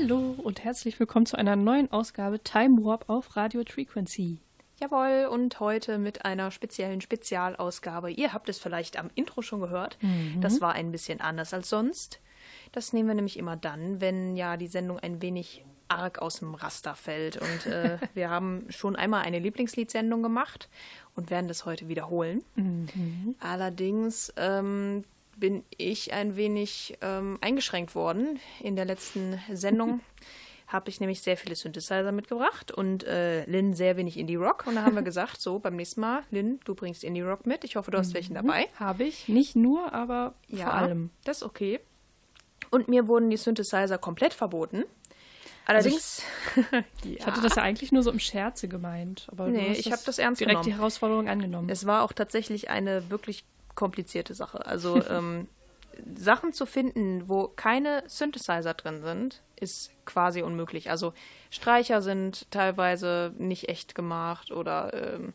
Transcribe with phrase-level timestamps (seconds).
[0.00, 4.38] Hallo und herzlich willkommen zu einer neuen Ausgabe Time Warp auf Radio Frequency.
[4.80, 8.12] Jawohl, und heute mit einer speziellen Spezialausgabe.
[8.12, 9.98] Ihr habt es vielleicht am Intro schon gehört.
[10.00, 10.40] Mhm.
[10.40, 12.20] Das war ein bisschen anders als sonst.
[12.70, 16.54] Das nehmen wir nämlich immer dann, wenn ja die Sendung ein wenig arg aus dem
[16.54, 17.36] Raster fällt.
[17.36, 20.68] Und äh, wir haben schon einmal eine Lieblingsliedsendung gemacht
[21.16, 22.44] und werden das heute wiederholen.
[22.54, 23.34] Mhm.
[23.40, 25.02] Allerdings ähm,
[25.38, 28.38] bin ich ein wenig ähm, eingeschränkt worden.
[28.60, 30.00] In der letzten Sendung
[30.66, 34.66] habe ich nämlich sehr viele Synthesizer mitgebracht und äh, Lynn sehr wenig Indie-Rock.
[34.66, 37.64] Und da haben wir gesagt, so beim nächsten Mal, Lynn, du bringst Indie-Rock mit.
[37.64, 38.14] Ich hoffe, du hast mhm.
[38.14, 38.68] welchen dabei.
[38.76, 39.28] Habe ich.
[39.28, 41.10] Nicht nur, aber ja, vor allem.
[41.24, 41.80] Das ist okay.
[42.70, 44.84] Und mir wurden die Synthesizer komplett verboten.
[45.64, 46.22] Allerdings.
[46.56, 46.62] Also
[47.02, 47.16] ich, ja.
[47.18, 49.26] ich, hatte das ja eigentlich nur so im Scherze gemeint.
[49.30, 50.64] Aber nee, ich habe das ernst direkt genommen.
[50.64, 51.68] die Herausforderung angenommen.
[51.70, 53.44] Es war auch tatsächlich eine wirklich
[53.78, 54.66] komplizierte Sache.
[54.66, 55.46] Also ähm,
[56.16, 60.90] Sachen zu finden, wo keine Synthesizer drin sind, ist quasi unmöglich.
[60.90, 61.14] Also
[61.50, 65.32] Streicher sind teilweise nicht echt gemacht oder ähm,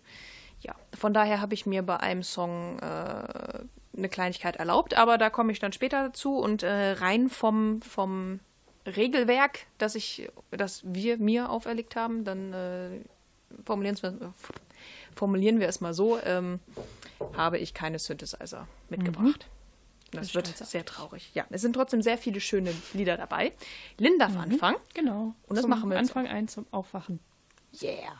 [0.59, 0.75] ja.
[0.97, 3.63] Von daher habe ich mir bei einem Song äh,
[3.95, 8.39] eine Kleinigkeit erlaubt, aber da komme ich dann später dazu und äh, rein vom, vom
[8.85, 12.89] Regelwerk, das ich, das wir mir auferlegt haben, dann äh,
[13.65, 16.59] formulieren, wir, es mal so, ähm,
[17.35, 19.47] habe ich keine Synthesizer mitgebracht.
[19.49, 20.17] Mhm.
[20.17, 21.31] Das, das wird sehr traurig.
[21.33, 23.53] Ja, es sind trotzdem sehr viele schöne Lieder dabei.
[23.97, 24.37] Linda mhm.
[24.37, 24.75] Anfang.
[24.93, 25.33] Genau.
[25.47, 27.19] Und das zum machen wir Anfang ein zum Aufwachen.
[27.81, 28.13] Yeah.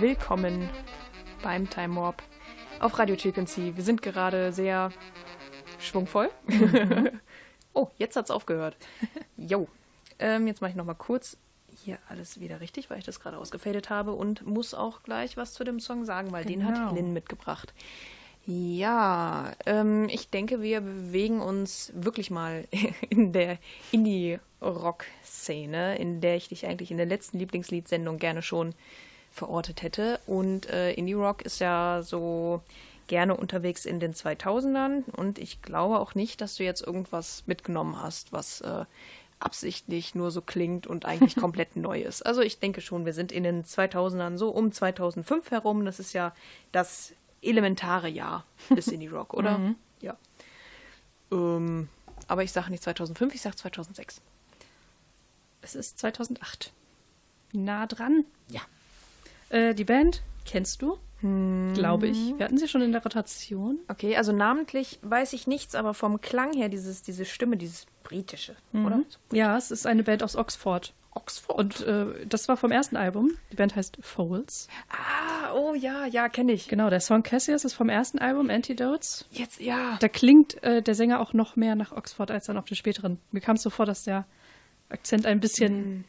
[0.00, 0.70] Willkommen
[1.42, 2.22] beim Time Warp
[2.78, 3.74] auf Radio Frequency.
[3.74, 4.92] Wir sind gerade sehr
[5.80, 6.30] schwungvoll.
[6.46, 7.10] Mhm.
[7.72, 8.76] oh, jetzt hat's aufgehört.
[9.36, 9.66] Jo.
[10.20, 11.36] Ähm, jetzt mache ich nochmal kurz
[11.84, 15.54] hier alles wieder richtig, weil ich das gerade ausgefadet habe und muss auch gleich was
[15.54, 16.58] zu dem Song sagen, weil genau.
[16.58, 16.94] den hat genau.
[16.94, 17.74] Lynn mitgebracht.
[18.46, 22.68] Ja, ähm, ich denke, wir bewegen uns wirklich mal
[23.10, 23.58] in der
[23.90, 28.76] Indie-Rock-Szene, in der ich dich eigentlich in der letzten Lieblingsliedsendung gerne schon
[29.38, 30.20] verortet hätte.
[30.26, 32.62] Und äh, Indie-Rock ist ja so
[33.06, 38.02] gerne unterwegs in den 2000ern und ich glaube auch nicht, dass du jetzt irgendwas mitgenommen
[38.02, 38.84] hast, was äh,
[39.40, 42.22] absichtlich nur so klingt und eigentlich komplett neu ist.
[42.22, 45.84] Also ich denke schon, wir sind in den 2000ern so um 2005 herum.
[45.84, 46.34] Das ist ja
[46.70, 49.58] das elementare Jahr des Indie Rock, oder?
[49.58, 49.76] Mhm.
[50.00, 50.16] Ja.
[51.32, 51.88] Ähm,
[52.26, 54.20] aber ich sage nicht 2005, ich sage 2006.
[55.62, 56.72] Es ist 2008.
[57.52, 58.24] Nah dran.
[58.50, 58.60] Ja.
[59.50, 60.98] Äh, die Band kennst du?
[61.20, 61.72] Hm.
[61.74, 62.38] Glaube ich.
[62.38, 63.80] Wir hatten sie schon in der Rotation.
[63.88, 68.54] Okay, also namentlich weiß ich nichts, aber vom Klang her, dieses, diese Stimme, dieses britische,
[68.72, 68.86] mhm.
[68.86, 69.02] oder?
[69.32, 70.94] Ja, es ist eine Band aus Oxford.
[71.14, 71.58] Oxford.
[71.58, 73.32] Und äh, das war vom ersten Album.
[73.50, 74.68] Die Band heißt Foles.
[74.88, 76.68] Ah, oh ja, ja, kenne ich.
[76.68, 79.26] Genau, der Song Cassius ist vom ersten Album, Antidotes.
[79.32, 79.96] Jetzt, ja.
[79.98, 83.18] Da klingt äh, der Sänger auch noch mehr nach Oxford als dann auf den späteren.
[83.32, 84.26] Mir kam es so vor, dass der
[84.88, 86.04] Akzent ein bisschen mhm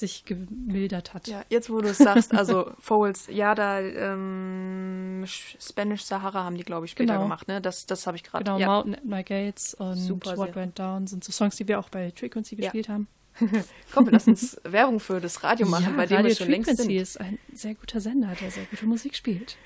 [0.00, 1.28] sich gemildert hat.
[1.28, 6.64] Ja, jetzt wo du es sagst, also Foles, ja, da ähm, Spanish Sahara haben die,
[6.64, 7.24] glaube ich, später genau.
[7.24, 7.60] gemacht, ne?
[7.60, 8.44] Das, das habe ich gerade.
[8.44, 8.66] Genau, ja.
[8.66, 11.88] Mountain at My Gates und Super What Went Down sind so Songs, die wir auch
[11.88, 12.94] bei Frequency gespielt ja.
[12.94, 13.08] haben.
[13.92, 16.90] Komm, lass uns Werbung für das Radio machen, ja, bei dem wir schon längst sind.
[16.90, 19.56] ist ein sehr guter Sender, der sehr gute Musik spielt.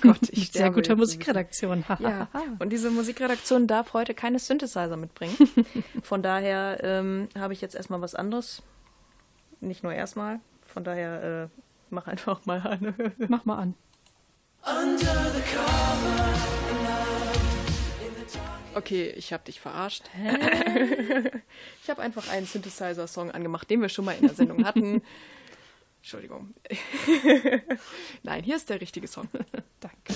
[0.00, 1.84] Gott, ich sehr guter Musikredaktion.
[1.98, 2.28] ja.
[2.58, 5.36] Und diese Musikredaktion darf heute keine Synthesizer mitbringen.
[6.02, 8.62] Von daher ähm, habe ich jetzt erstmal was anderes
[9.62, 10.40] nicht nur erstmal.
[10.66, 11.60] Von daher, äh,
[11.90, 12.94] mach einfach mal an.
[13.28, 13.74] mach mal an.
[18.74, 20.04] Okay, ich habe dich verarscht.
[21.82, 25.02] ich habe einfach einen Synthesizer-Song angemacht, den wir schon mal in der Sendung hatten.
[26.00, 26.52] Entschuldigung.
[28.22, 29.28] Nein, hier ist der richtige Song.
[29.78, 30.14] Danke.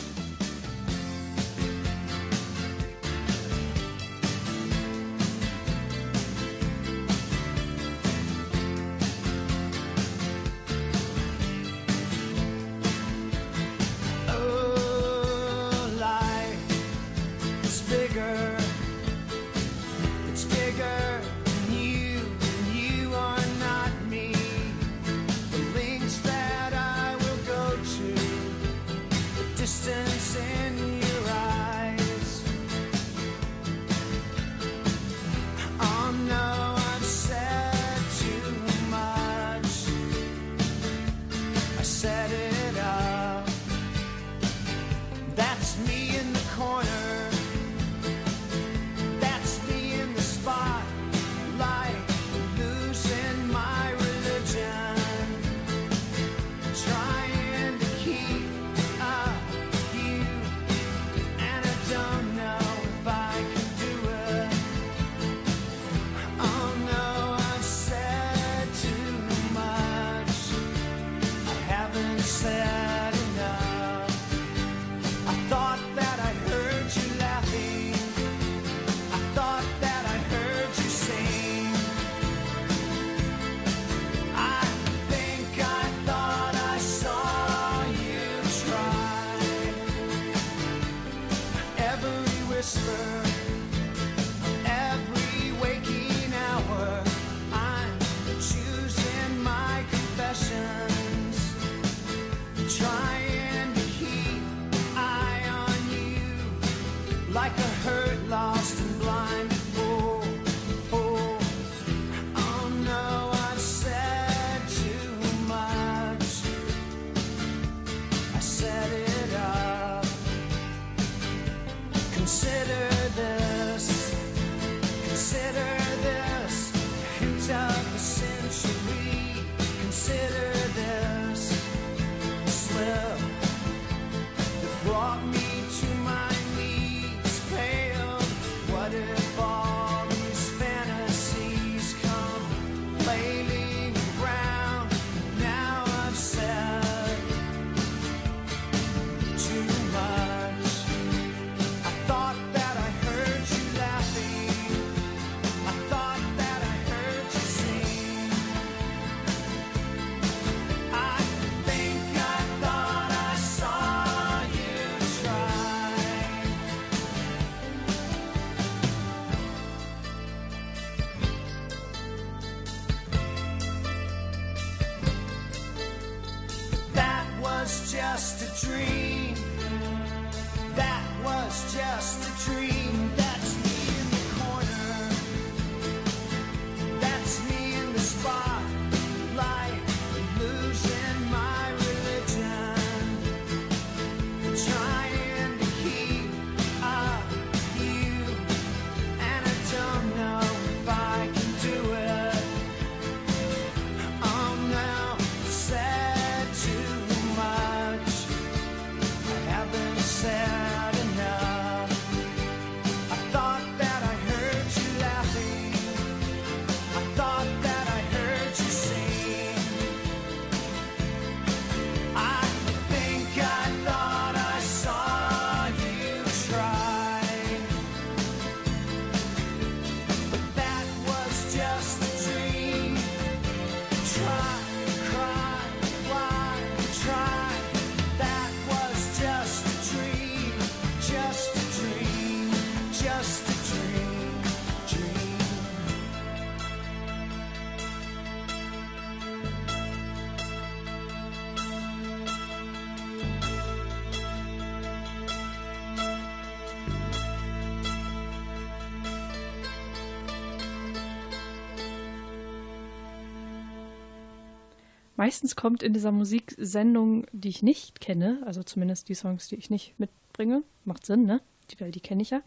[265.26, 269.70] Meistens kommt in dieser Musiksendung, die ich nicht kenne, also zumindest die Songs, die ich
[269.70, 271.40] nicht mitbringe, macht Sinn, ne?
[271.68, 272.42] Die, weil die kenne ich ja.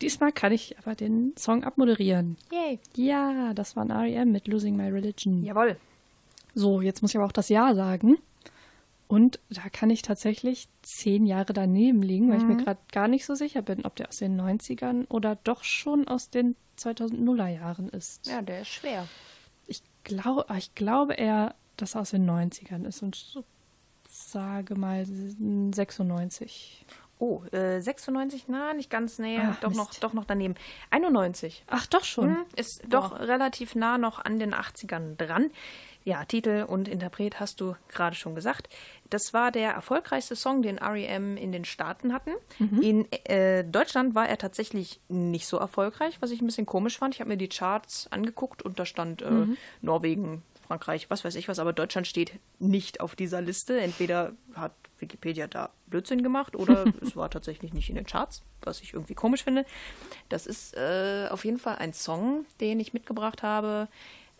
[0.00, 2.38] Diesmal kann ich aber den Song abmoderieren.
[2.50, 2.78] Yay.
[2.96, 4.32] Ja, das war ein R.E.M.
[4.32, 5.44] mit Losing My Religion.
[5.44, 5.76] Jawohl.
[6.54, 8.16] So, jetzt muss ich aber auch das Jahr sagen.
[9.06, 13.26] Und da kann ich tatsächlich zehn Jahre daneben liegen, weil ich mir gerade gar nicht
[13.26, 17.90] so sicher bin, ob der aus den 90ern oder doch schon aus den 2000er Jahren
[17.90, 18.26] ist.
[18.26, 19.06] Ja, der ist schwer.
[19.66, 23.44] Ich, glaub, ich glaube eher, dass er aus den 90ern ist und so,
[24.08, 26.84] sage mal 96.
[27.22, 29.78] Oh, äh, 96, na, nicht ganz, nee, Ah, doch, Mist.
[29.78, 30.54] noch, doch noch daneben.
[30.88, 31.64] 91.
[31.66, 32.28] Ach, doch schon.
[32.36, 35.50] Hm, ist doch relativ nah noch an den 80ern dran.
[36.02, 38.70] Ja, Titel und Interpret hast du gerade schon gesagt.
[39.10, 42.30] Das war der erfolgreichste Song, den REM in den Staaten hatten.
[42.80, 47.14] In äh, Deutschland war er tatsächlich nicht so erfolgreich, was ich ein bisschen komisch fand.
[47.14, 49.46] Ich habe mir die Charts angeguckt und da stand äh,
[49.82, 53.80] Norwegen, Frankreich, was weiß ich was, aber Deutschland steht nicht auf dieser Liste.
[53.80, 58.80] Entweder hat Wikipedia da Blödsinn gemacht oder es war tatsächlich nicht in den Charts, was
[58.80, 59.66] ich irgendwie komisch finde.
[60.28, 63.88] Das ist äh, auf jeden Fall ein Song, den ich mitgebracht habe,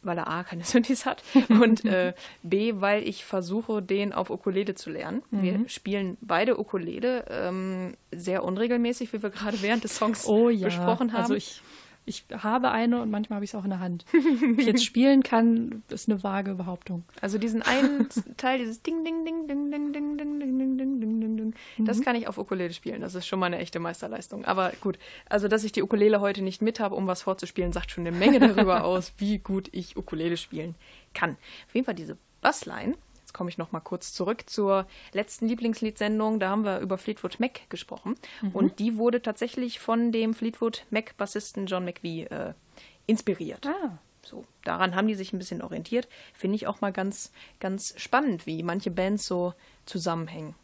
[0.02, 4.76] weil er A, keine Synthes hat und äh, B, weil ich versuche, den auf Ukulele
[4.76, 5.24] zu lernen.
[5.32, 10.66] Wir spielen beide Ukulele, ähm, sehr unregelmäßig, wie wir gerade während des Songs Oh ja.
[10.66, 11.22] besprochen haben.
[11.22, 11.60] Also ich,
[12.06, 14.04] ich habe eine und manchmal habe ich es auch in der Hand.
[14.14, 17.04] Ob ich jetzt spielen kann, ist eine vage Behauptung.
[17.20, 21.00] Also diesen einen Teil, dieses Ding, Ding, Ding, Ding, Ding, Ding, Ding, Ding, Ding, Ding,
[21.00, 21.54] Ding, Ding, Ding,
[21.86, 23.00] das kann ich auf Ukulele spielen.
[23.00, 24.44] Das ist schon mal eine echte Meisterleistung.
[24.44, 27.90] Aber gut, also dass ich die Ukulele heute nicht mit habe, um was vorzuspielen, sagt
[27.90, 30.74] schon eine Menge darüber aus, wie gut ich Ukulele spielen
[31.14, 31.36] kann.
[31.66, 32.94] Auf jeden Fall diese Bassline.
[33.30, 36.40] Jetzt komme ich noch mal kurz zurück zur letzten Lieblingsliedsendung.
[36.40, 38.16] Da haben wir über Fleetwood Mac gesprochen.
[38.52, 42.54] Und die wurde tatsächlich von dem Fleetwood Mac-Bassisten John McVie äh,
[43.06, 43.64] inspiriert.
[43.68, 43.98] Ah.
[44.24, 46.08] So, daran haben die sich ein bisschen orientiert.
[46.34, 49.54] Finde ich auch mal ganz, ganz spannend, wie manche Bands so
[49.86, 50.56] zusammenhängen.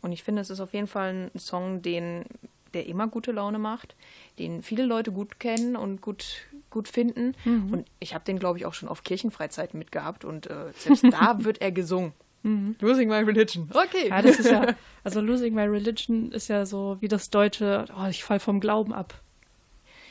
[0.00, 2.24] Und ich finde, es ist auf jeden Fall ein Song, den,
[2.72, 3.96] der immer gute Laune macht,
[4.38, 7.34] den viele Leute gut kennen und gut, gut finden.
[7.46, 11.36] Und ich habe den, glaube ich, auch schon auf Kirchenfreizeiten mitgehabt und äh, selbst da
[11.44, 12.12] wird er gesungen.
[12.80, 13.68] Losing my religion.
[13.72, 14.08] Okay.
[14.10, 18.06] Ja, das ist ja, also Losing My Religion ist ja so wie das deutsche, oh,
[18.08, 19.14] ich fall vom Glauben ab.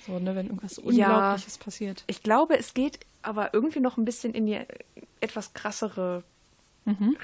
[0.05, 2.03] So, ne, wenn irgendwas Unglaubliches passiert.
[2.07, 4.59] Ich glaube, es geht aber irgendwie noch ein bisschen in die
[5.21, 6.23] etwas krassere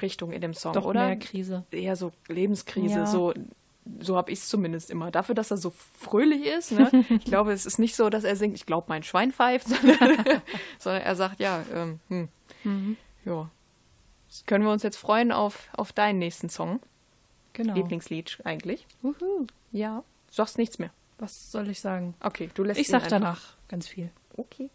[0.00, 1.06] Richtung in dem Song, Doch oder?
[1.06, 1.64] mehr Krise.
[1.70, 3.06] eher so Lebenskrise, Ja.
[3.06, 3.34] so,
[4.00, 5.10] so habe ich es zumindest immer.
[5.10, 6.90] Dafür, dass er so fröhlich ist, ne?
[7.10, 10.42] ich glaube, es ist nicht so, dass er singt, ich glaube, mein Schwein pfeift, sondern,
[10.78, 12.28] sondern er sagt, ja, ähm, hm,
[12.64, 12.96] Mhm.
[13.24, 13.50] ja.
[14.46, 16.80] Können wir uns jetzt freuen auf, auf deinen nächsten Song?
[17.54, 17.74] Genau.
[17.74, 18.86] Lieblingslied eigentlich?
[19.02, 19.46] Uhu.
[19.72, 20.04] Ja.
[20.28, 20.90] Du sagst nichts mehr.
[21.18, 22.14] Was soll ich sagen?
[22.20, 24.10] Okay, du lässt Ich sag danach ganz viel.
[24.36, 24.70] Okay.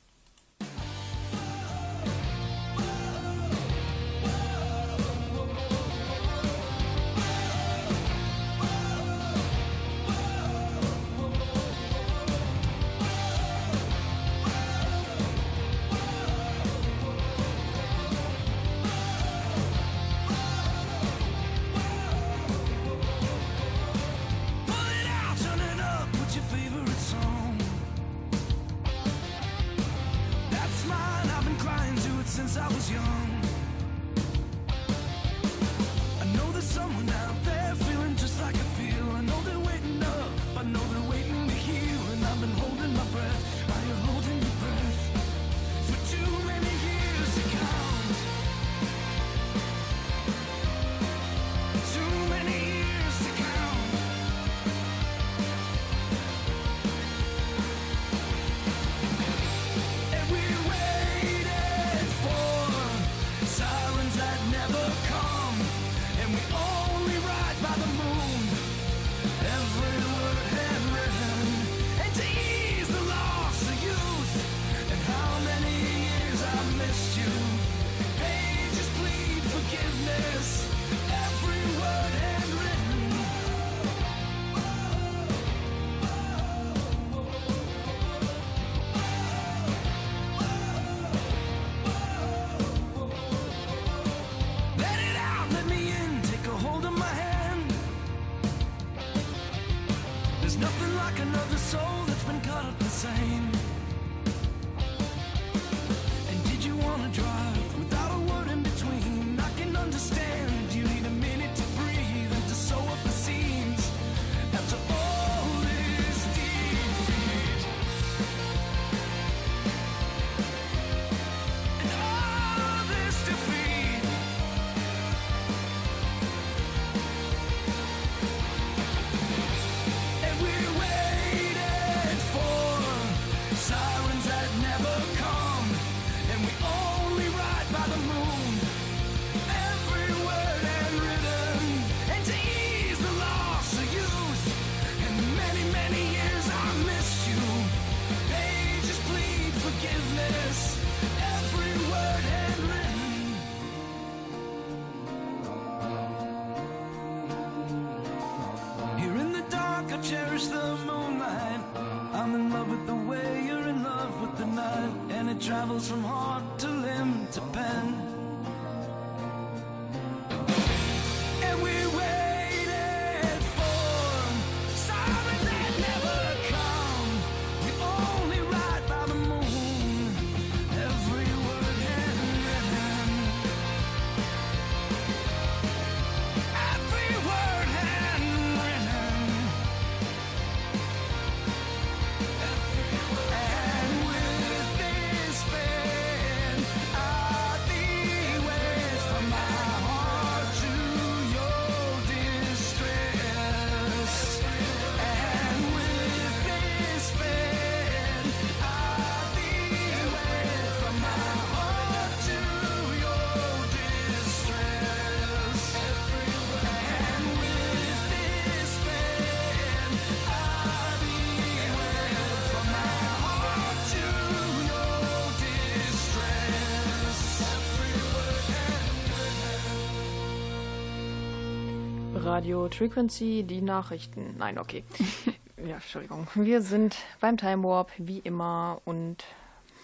[232.37, 234.35] Radio Frequency, die Nachrichten.
[234.37, 234.83] Nein, okay.
[235.57, 236.27] ja, Entschuldigung.
[236.35, 239.23] Wir sind beim Time Warp, wie immer, und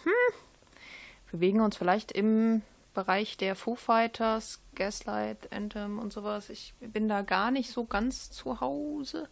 [0.03, 0.11] hm,
[1.31, 2.61] bewegen uns vielleicht im
[2.93, 6.51] Bereich der Foo Fighters, Gaslight, Anthem und sowas.
[6.51, 9.29] Ich bin da gar nicht so ganz zu Hause.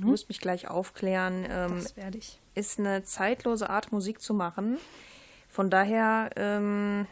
[0.00, 1.44] Du musst mich gleich aufklären.
[1.50, 2.40] Ähm, Das werde ich.
[2.54, 4.78] ist eine zeitlose Art, Musik zu machen.
[5.50, 7.06] Von daher, ähm,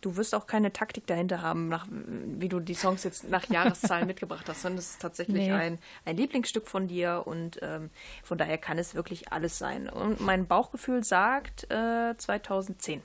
[0.00, 4.06] du wirst auch keine Taktik dahinter haben, nach, wie du die Songs jetzt nach Jahreszahlen
[4.06, 5.52] mitgebracht hast, sondern es ist tatsächlich Nee.
[5.52, 7.90] ein, ein Lieblingsstück von dir und ähm,
[8.22, 9.88] von daher kann es wirklich alles sein.
[9.88, 13.02] Und mein Bauchgefühl sagt äh, 2010.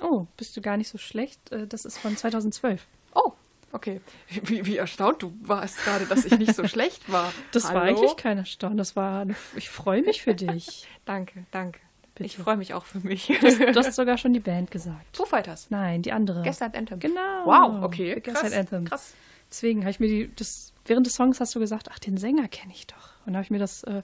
[0.00, 1.50] Oh, bist du gar nicht so schlecht.
[1.52, 2.86] Äh, Das ist von 2012.
[3.14, 3.32] Oh,
[3.72, 4.00] okay.
[4.28, 7.32] Wie, wie erstaunt du warst gerade, dass ich nicht so schlecht war.
[7.52, 7.96] Das war Hallo?
[7.98, 8.78] eigentlich kein Erstaunen.
[8.78, 10.86] Das war, ich freue mich für dich.
[11.04, 11.80] Danke, danke.
[12.18, 12.24] Bitte.
[12.26, 13.26] Ich freue mich auch für mich.
[13.26, 15.16] Du hast sogar schon die Band gesagt.
[15.16, 15.68] Foo Fighters.
[15.70, 16.42] Nein, die andere.
[16.42, 16.98] Gaslight Anthem.
[17.00, 17.44] Genau.
[17.46, 18.14] Wow, okay.
[18.16, 18.84] The Krass, Gaslight Anthem.
[18.84, 19.14] krass.
[19.50, 22.48] Deswegen habe ich mir die, das, während des Songs hast du gesagt, ach, den Sänger
[22.48, 23.12] kenne ich doch.
[23.24, 24.02] Und da habe ich mir das äh,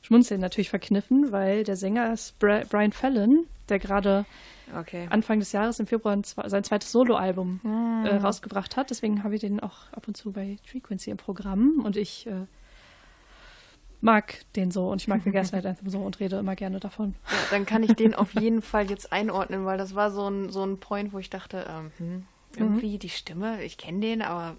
[0.00, 4.24] Schmunzeln natürlich verkniffen, weil der Sänger ist Bri Brian Fallon, der gerade
[4.78, 5.08] Okay.
[5.10, 8.06] Anfang des Jahres im Februar sein zweites Soloalbum Hm.
[8.06, 8.90] äh, rausgebracht hat.
[8.90, 12.46] Deswegen habe ich den auch ab und zu bei Frequency im Programm und ich äh,
[14.00, 17.14] mag den so und ich mag The Gaslight Anthem so und rede immer gerne davon.
[17.30, 20.50] Ja, dann kann ich den auf jeden Fall jetzt einordnen, weil das war so ein,
[20.50, 24.56] so ein Point, wo ich dachte, ähm, hm, irgendwie die Stimme, ich kenne den, aber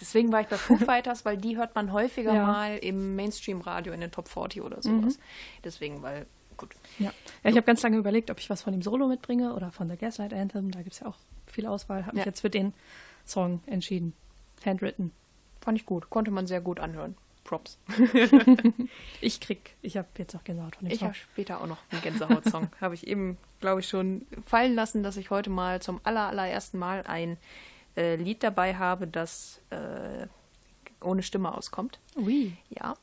[0.00, 2.46] deswegen war ich bei Foo Fighters, weil die hört man häufiger Ja.
[2.46, 5.18] mal im Mainstream-Radio in den Top 40 oder sowas.
[5.64, 6.70] Deswegen, weil, gut.
[6.98, 7.12] Ja,
[7.42, 9.88] ja ich habe ganz lange überlegt, ob ich was von dem Solo mitbringe oder von
[9.88, 10.70] The Gaslight Anthem.
[10.70, 12.06] Da gibt es ja auch viel Auswahl.
[12.06, 12.74] Habe mich jetzt für den
[13.24, 14.12] Song entschieden.
[14.64, 15.12] Handwritten.
[15.60, 17.16] Fand ich gut, konnte man sehr gut anhören.
[17.46, 17.78] Props.
[19.20, 22.02] Ich krieg, ich habe jetzt auch Gänsehaut von dem Ich habe später auch noch einen
[22.02, 22.68] Gänsehaut-Song.
[22.80, 26.78] habe ich eben, glaube ich, schon fallen lassen, dass ich heute mal zum aller, allerersten
[26.78, 27.38] Mal ein
[27.96, 30.26] äh, Lied dabei habe, das äh,
[31.00, 31.98] ohne Stimme auskommt.
[32.16, 32.52] Ui.
[32.68, 32.96] Ja.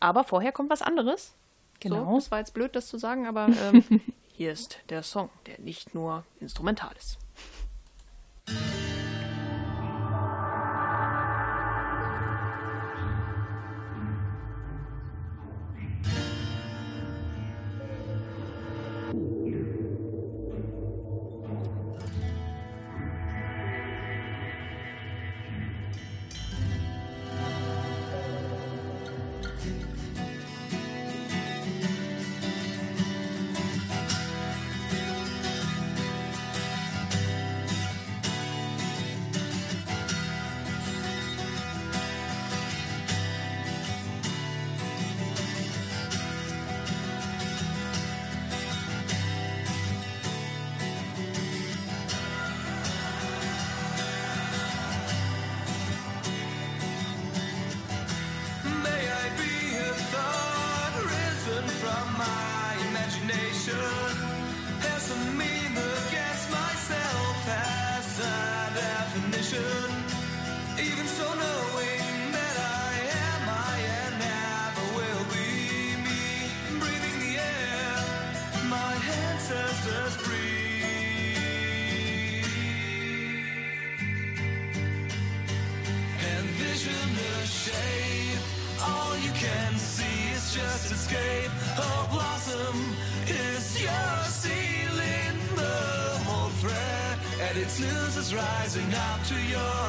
[0.00, 1.34] Aber vorher kommt was anderes.
[1.80, 2.04] Genau.
[2.06, 3.84] So, das war jetzt blöd, das zu sagen, aber ähm,
[4.32, 7.18] hier ist der Song, der nicht nur instrumental ist.
[98.34, 99.87] Rising up to your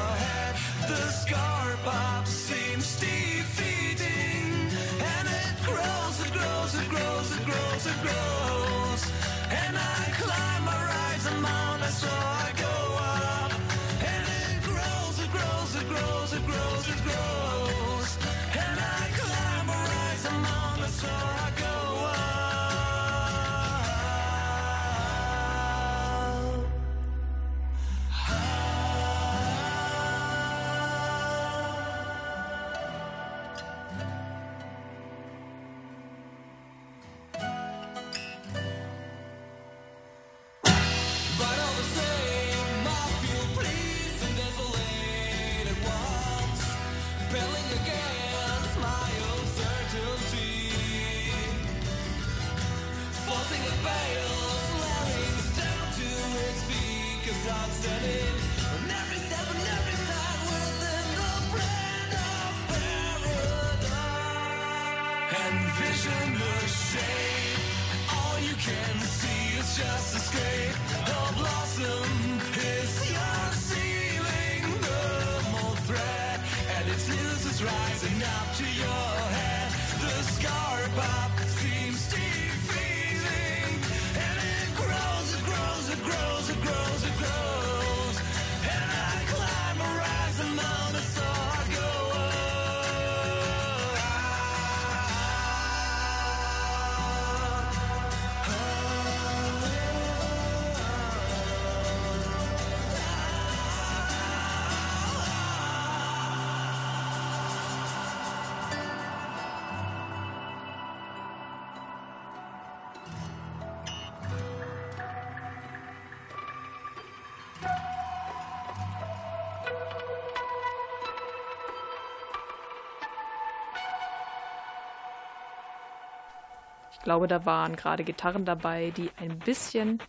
[127.00, 130.00] Ich glaube, da waren gerade Gitarren dabei, die ein bisschen.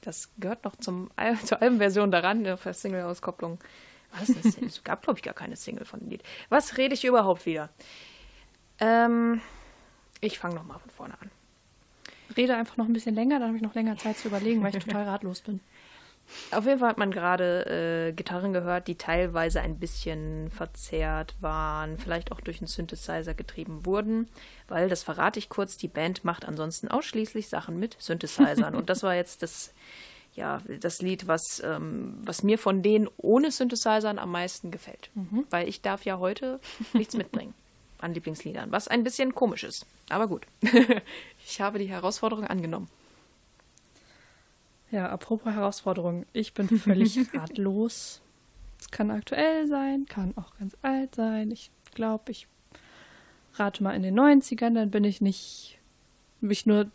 [0.00, 3.58] Das gehört noch zum, Al- zur Albenversion daran, der für Single-Auskopplung.
[4.18, 4.58] Was ist das?
[4.62, 6.22] Es gab, glaube ich, gar keine Single von dem Lied.
[6.48, 7.68] Was rede ich überhaupt wieder?
[8.78, 9.42] Ähm,
[10.22, 11.30] ich fange nochmal von vorne an.
[12.34, 14.74] Rede einfach noch ein bisschen länger, dann habe ich noch länger Zeit zu überlegen, weil
[14.74, 15.60] ich total ratlos bin.
[16.50, 21.98] Auf jeden Fall hat man gerade äh, Gitarren gehört, die teilweise ein bisschen verzerrt waren,
[21.98, 24.28] vielleicht auch durch einen Synthesizer getrieben wurden,
[24.68, 28.74] weil, das verrate ich kurz, die Band macht ansonsten ausschließlich Sachen mit Synthesizern.
[28.76, 29.72] Und das war jetzt das,
[30.34, 35.10] ja, das Lied, was, ähm, was mir von denen ohne Synthesizern am meisten gefällt.
[35.50, 36.60] Weil ich darf ja heute
[36.92, 37.54] nichts mitbringen
[37.98, 39.86] an Lieblingsliedern, was ein bisschen komisch ist.
[40.10, 40.46] Aber gut,
[41.46, 42.88] ich habe die Herausforderung angenommen.
[44.96, 46.24] Ja, apropos Herausforderung.
[46.32, 48.22] Ich bin völlig ratlos.
[48.80, 51.50] Es kann aktuell sein, kann auch ganz alt sein.
[51.50, 52.48] Ich glaube, ich
[53.56, 55.78] rate mal in den 90ern, dann bin ich nicht,
[56.40, 56.90] bin ich nur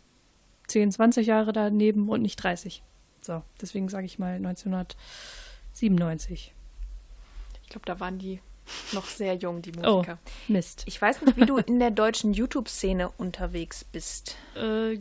[0.66, 2.82] 10, 20 Jahre daneben und nicht 30.
[3.20, 6.52] So, deswegen sage ich mal 1997.
[7.62, 8.40] Ich glaube, da waren die
[8.92, 10.18] noch sehr jung, die Oh, Musiker.
[10.48, 10.82] Mist.
[10.86, 14.36] Ich weiß nicht, wie du in der deutschen YouTube-Szene unterwegs bist.
[14.56, 14.98] Äh,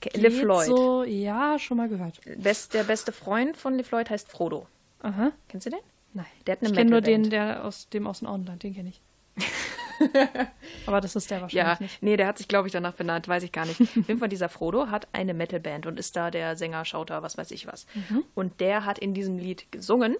[0.00, 0.66] Geht LeFloid.
[0.66, 2.20] So, ja, schon mal gehört.
[2.36, 4.66] Best, der beste Freund von LeFloid heißt Frodo.
[5.00, 5.32] Aha.
[5.48, 5.80] Kennst du den?
[6.12, 6.26] Nein.
[6.46, 8.90] Der hat eine ich kenne nur den, der aus dem aus dem Auenland, den kenne
[8.90, 9.00] ich.
[10.86, 12.02] Aber das ist der wahrscheinlich Ja, nicht.
[12.02, 13.80] nee, der hat sich, glaube ich, danach benannt, weiß ich gar nicht.
[13.94, 17.50] Jeden Fall, dieser Frodo hat eine Metalband und ist da der Sänger, Schauter, was weiß
[17.50, 17.86] ich was.
[17.94, 18.24] Mhm.
[18.34, 20.16] Und der hat in diesem Lied gesungen.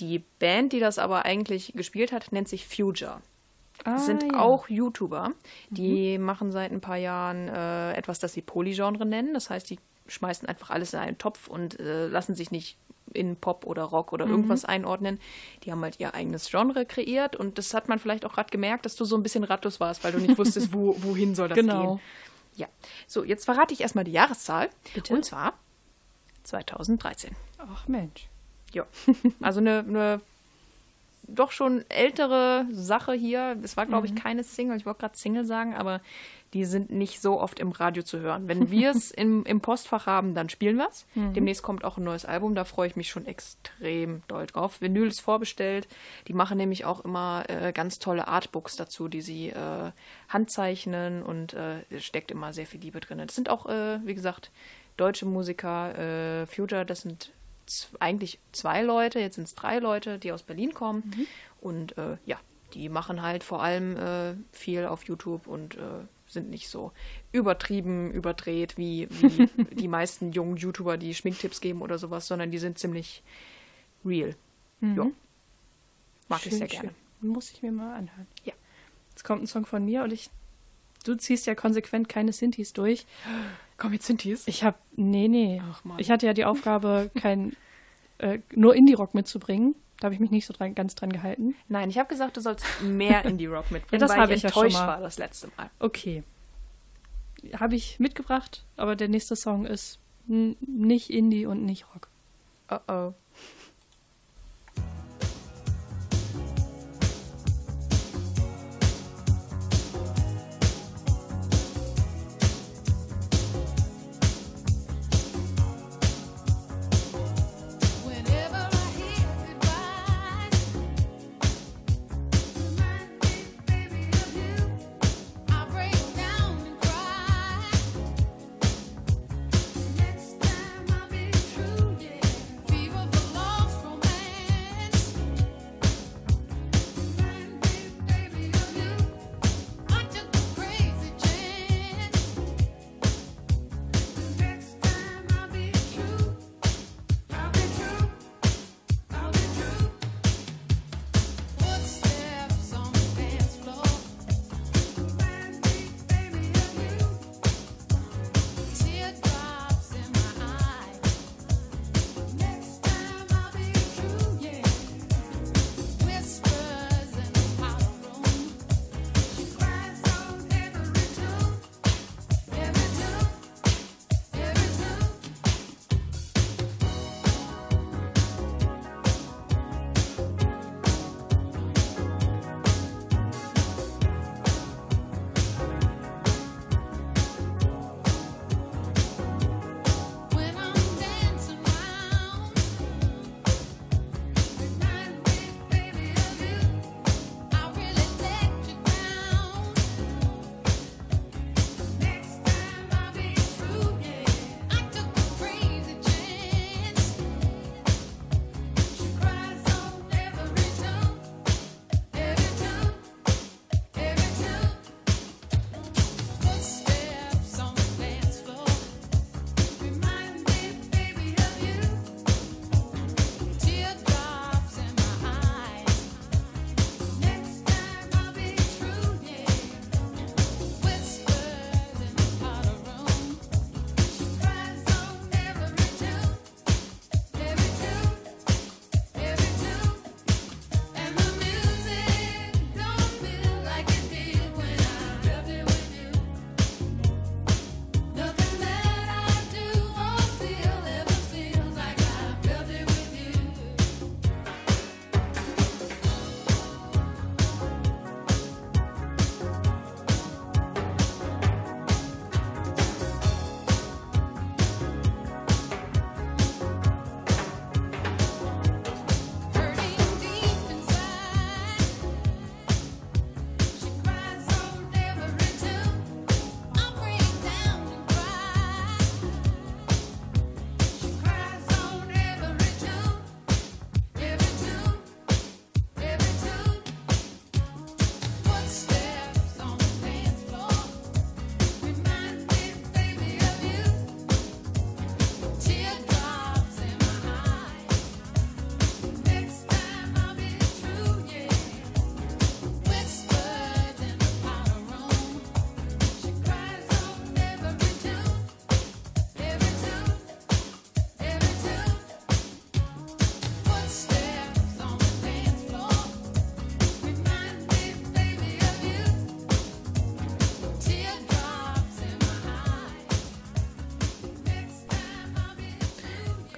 [0.00, 3.20] Die Band, die das aber eigentlich gespielt hat, nennt sich Future.
[3.84, 4.28] Ah, sind ja.
[4.28, 4.34] Mhm.
[4.36, 5.32] auch YouTuber.
[5.70, 9.34] Die machen seit ein paar Jahren äh, etwas, das sie Polygenre nennen.
[9.34, 12.78] Das heißt, die schmeißen einfach alles in einen Topf und äh, lassen sich nicht
[13.12, 14.14] in Pop oder Rock Mhm.
[14.14, 15.20] oder irgendwas einordnen.
[15.64, 18.86] Die haben halt ihr eigenes Genre kreiert und das hat man vielleicht auch gerade gemerkt,
[18.86, 21.56] dass du so ein bisschen ratlos warst, weil du nicht wusstest, wo, wohin soll das
[21.58, 21.96] Genau.
[21.96, 22.00] gehen.
[22.56, 22.66] Ja,
[23.08, 24.70] so, jetzt verrate ich erstmal die Jahreszahl.
[24.94, 25.12] Bitte?
[25.14, 25.54] Und zwar
[26.44, 27.34] 2013.
[27.58, 28.28] Ach Mensch.
[28.72, 28.86] Ja,
[29.40, 30.20] also eine, eine
[31.28, 33.56] doch schon ältere Sache hier.
[33.62, 34.76] Es war, glaube ich, keine Single.
[34.76, 36.00] Ich wollte gerade Single sagen, aber
[36.54, 38.48] die sind nicht so oft im Radio zu hören.
[38.48, 41.06] Wenn wir es im, im Postfach haben, dann spielen wir es.
[41.14, 42.54] Demnächst kommt auch ein neues Album.
[42.54, 44.80] Da freue ich mich schon extrem doll drauf.
[44.80, 45.88] Vinyl ist vorbestellt.
[46.28, 49.90] Die machen nämlich auch immer äh, ganz tolle Artbooks dazu, die sie äh,
[50.28, 53.18] handzeichnen und äh, steckt immer sehr viel Liebe drin.
[53.18, 54.50] Das sind auch, äh, wie gesagt,
[54.96, 55.98] deutsche Musiker.
[55.98, 57.32] Äh, Future, das sind
[58.00, 61.26] eigentlich zwei Leute, jetzt sind es drei Leute, die aus Berlin kommen.
[61.60, 62.38] Und äh, ja,
[62.74, 66.92] die machen halt vor allem äh, viel auf YouTube und äh, sind nicht so
[67.32, 72.58] übertrieben, überdreht wie, wie die meisten jungen YouTuber, die Schminktipps geben oder sowas, sondern die
[72.58, 73.22] sind ziemlich
[74.04, 74.34] real.
[74.80, 75.06] Ja.
[76.28, 76.90] Mag ich sehr gerne.
[77.20, 77.30] Schön.
[77.30, 78.26] Muss ich mir mal anhören.
[78.44, 78.52] Ja.
[79.10, 80.30] Jetzt kommt ein Song von mir und ich.
[81.04, 83.06] Du ziehst ja konsequent keine Sintis durch.
[83.76, 84.46] Komm, jetzt sind die's.
[84.46, 84.76] Ich habe.
[84.96, 85.60] Nee, nee.
[85.70, 85.98] Ach, Mann.
[85.98, 87.54] Ich hatte ja die Aufgabe, kein.
[88.18, 89.74] Äh, nur Indie-Rock mitzubringen.
[89.98, 91.54] Da habe ich mich nicht so dran, ganz dran gehalten.
[91.68, 94.42] Nein, ich habe gesagt, du sollst mehr Indie-Rock mitbringen, Ja, das weil habe ich ich
[94.44, 94.86] ja schon enttäuscht mal.
[94.88, 95.70] war das letzte Mal.
[95.80, 96.22] Okay.
[97.58, 102.08] Habe ich mitgebracht, aber der nächste Song ist nicht Indie und nicht Rock.
[102.70, 103.12] Oh oh.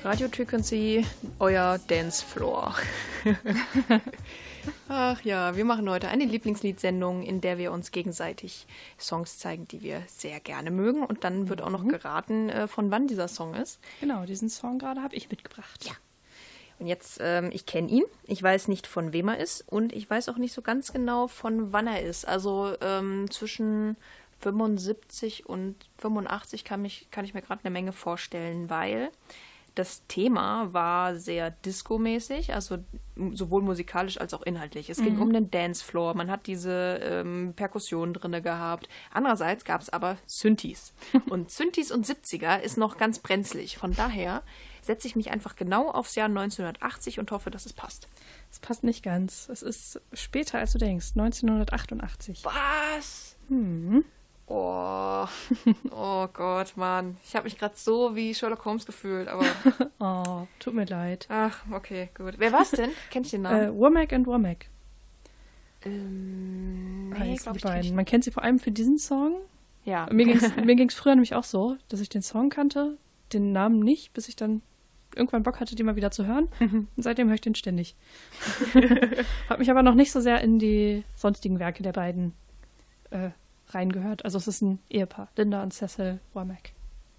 [0.06, 1.04] Radio Frequency,
[1.40, 2.76] euer Dancefloor.
[4.88, 8.68] Ach ja, wir machen heute eine Lieblingsliedsendung, in der wir uns gegenseitig
[9.00, 11.04] Songs zeigen, die wir sehr gerne mögen.
[11.04, 13.80] Und dann wird auch noch geraten, äh, von wann dieser Song ist.
[14.00, 15.84] Genau, diesen Song gerade habe ich mitgebracht.
[15.84, 15.94] Ja.
[16.78, 20.08] Und jetzt, ähm, ich kenne ihn, ich weiß nicht, von wem er ist und ich
[20.08, 22.28] weiß auch nicht so ganz genau, von wann er ist.
[22.28, 23.96] Also ähm, zwischen
[24.38, 29.10] 75 und 85 kann, mich, kann ich mir gerade eine Menge vorstellen, weil
[29.76, 32.78] das Thema war sehr disco-mäßig, also
[33.32, 34.88] sowohl musikalisch als auch inhaltlich.
[34.88, 38.88] Es ging um den Dancefloor, man hat diese ähm, Perkussion drinne gehabt.
[39.12, 40.94] Andererseits gab es aber Synthes.
[41.28, 43.76] Und Synthes und 70er ist noch ganz brenzlig.
[43.76, 44.42] Von daher
[44.80, 48.08] setze ich mich einfach genau aufs Jahr 1980 und hoffe, dass es passt.
[48.50, 49.48] Es passt nicht ganz.
[49.48, 51.12] Es ist später, als du denkst.
[51.16, 52.44] 1988.
[52.44, 53.36] Was?
[53.48, 54.04] Mhm.
[54.48, 55.26] Oh,
[55.90, 57.16] oh Gott, Mann.
[57.24, 59.44] Ich habe mich gerade so wie Sherlock Holmes gefühlt, aber
[59.98, 61.26] Oh, tut mir leid.
[61.28, 62.34] ach, okay, gut.
[62.38, 62.90] Wer war's denn?
[63.10, 63.60] Kennt ich den Namen?
[63.60, 64.66] Äh, Womack and Womack
[65.86, 67.96] ähm, nee, glaub die ich kenn ich beiden.
[67.96, 69.36] Man kennt sie vor allem für diesen Song.
[69.84, 70.08] Ja.
[70.10, 72.96] Mir ging es früher nämlich auch so, dass ich den Song kannte,
[73.32, 74.62] den Namen nicht, bis ich dann
[75.14, 76.48] irgendwann Bock hatte, den mal wieder zu hören.
[76.60, 77.94] Und seitdem höre ich den ständig.
[79.48, 82.34] Hab mich aber noch nicht so sehr in die sonstigen Werke der beiden
[83.10, 83.30] äh,
[83.70, 84.24] reingehört.
[84.24, 86.72] Also es ist ein Ehepaar, Linda und Cecil Womack.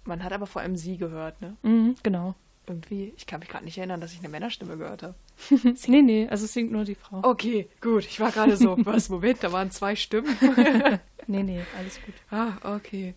[0.04, 1.56] Man hat aber vor allem sie gehört, ne?
[1.62, 2.34] Mhm, genau.
[2.66, 5.14] Irgendwie, ich kann mich gerade nicht erinnern, dass ich eine Männerstimme gehört habe.
[5.86, 7.20] nee, nee, also es singt nur die Frau.
[7.22, 8.04] Okay, gut.
[8.04, 10.36] Ich war gerade so, was, Moment, da waren zwei Stimmen.
[11.30, 12.14] Nee, nee, alles gut.
[12.30, 13.12] ah, okay.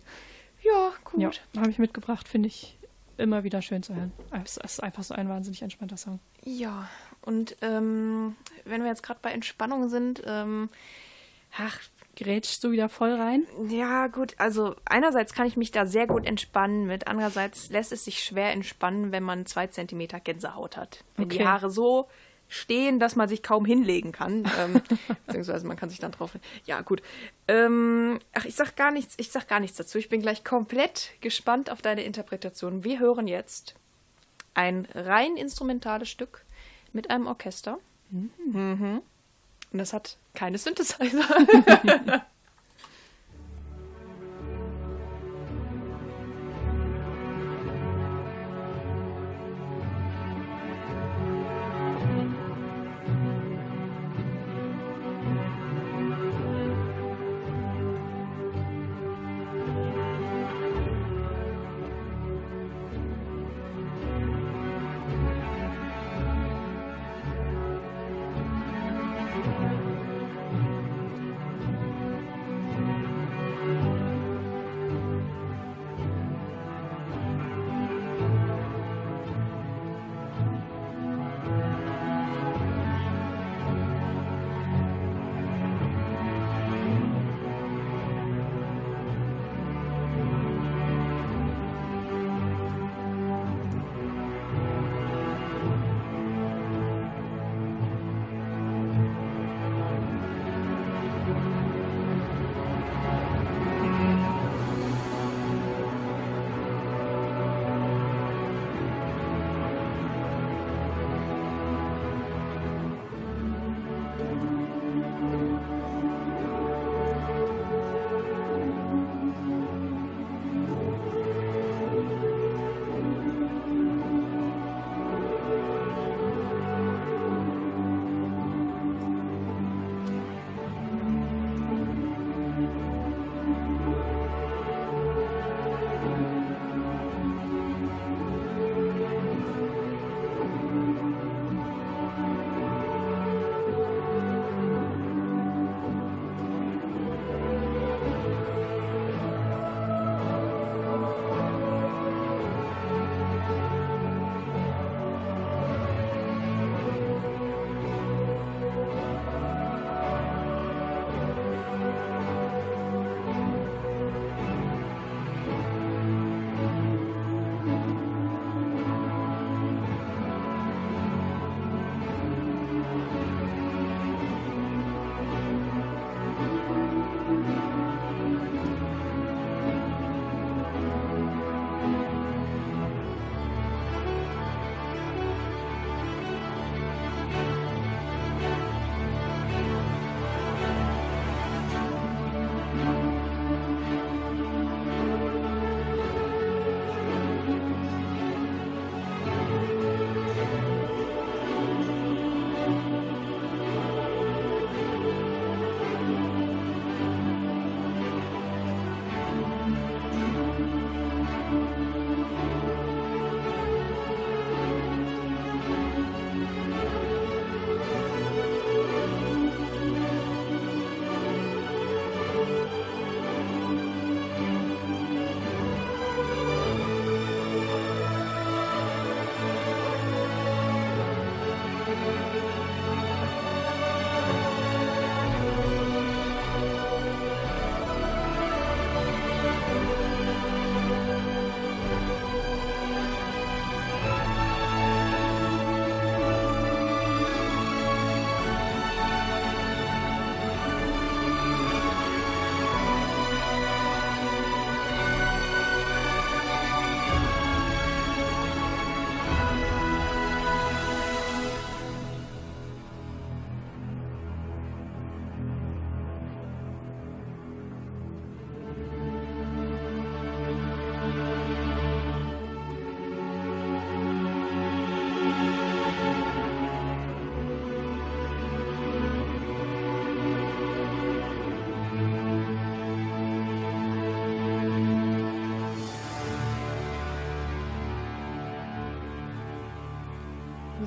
[0.62, 1.18] Ja, gut.
[1.18, 2.76] Ja, habe ich mitgebracht, finde ich
[3.16, 4.12] immer wieder schön zu hören.
[4.44, 6.20] Es ist einfach so ein wahnsinnig entspannter Song.
[6.44, 6.90] Ja,
[7.22, 8.36] und ähm,
[8.66, 10.68] wenn wir jetzt gerade bei Entspannung sind, ähm,
[11.56, 11.80] ach,
[12.16, 13.46] Grätschst du wieder voll rein?
[13.68, 18.04] Ja, gut, also einerseits kann ich mich da sehr gut entspannen mit, andererseits lässt es
[18.04, 21.04] sich schwer entspannen, wenn man zwei Zentimeter Gänsehaut hat.
[21.16, 21.46] Wenn die Okay.
[21.46, 22.08] Haare so
[22.48, 24.44] stehen, dass man sich kaum hinlegen kann.
[24.58, 24.82] Ähm,
[25.26, 26.32] beziehungsweise man kann sich dann drauf.
[26.66, 27.02] Ja, gut.
[27.48, 29.96] Ähm, ach, ich sag gar nichts, ich sag gar nichts dazu.
[29.96, 32.84] Ich bin gleich komplett gespannt auf deine Interpretation.
[32.84, 33.74] Wir hören jetzt
[34.52, 36.44] ein rein instrumentales Stück
[36.92, 37.78] mit einem Orchester.
[38.10, 39.00] Mhm.
[39.72, 41.24] Und das hat keine Synthesizer.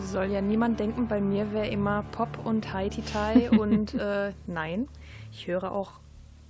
[0.05, 4.87] Soll ja niemand denken, bei mir wäre immer Pop und Haiti-Tai und äh, nein.
[5.31, 5.93] Ich höre auch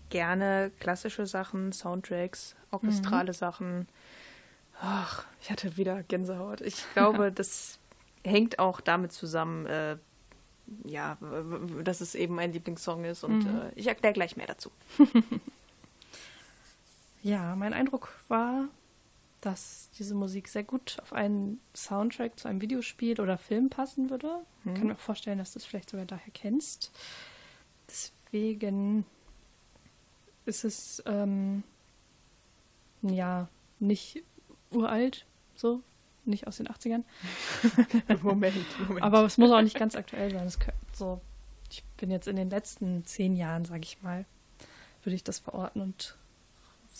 [0.10, 3.88] gerne klassische Sachen, Soundtracks, orchestrale Sachen.
[4.82, 6.62] Ach, ich hatte wieder Gänsehaut.
[6.62, 7.80] Ich glaube, das
[8.24, 9.97] hängt auch damit zusammen, äh,
[10.84, 11.18] ja,
[11.84, 14.72] dass es eben mein Lieblingssong ist und äh, ich erkläre gleich mehr dazu.
[17.26, 18.66] Ja, mein Eindruck war,
[19.45, 24.37] dass diese Musik sehr gut auf einen Soundtrack zu einem Videospiel oder Film passen würde.
[24.65, 26.91] Ich kann mir auch vorstellen, dass du es vielleicht sogar daher kennst.
[27.87, 29.05] Deswegen
[30.45, 31.63] ist es ähm,
[33.01, 33.47] ja
[33.79, 34.23] nicht
[34.71, 35.25] uralt,
[35.55, 35.81] so,
[36.25, 37.03] nicht aus den 80ern.
[38.23, 38.55] Moment,
[38.87, 39.03] Moment.
[39.03, 40.47] Aber es muss auch nicht ganz aktuell sein.
[40.47, 41.21] Es kö- so,
[41.71, 44.25] ich bin jetzt in den letzten zehn Jahren, sage ich mal,
[45.03, 46.17] würde ich das verorten und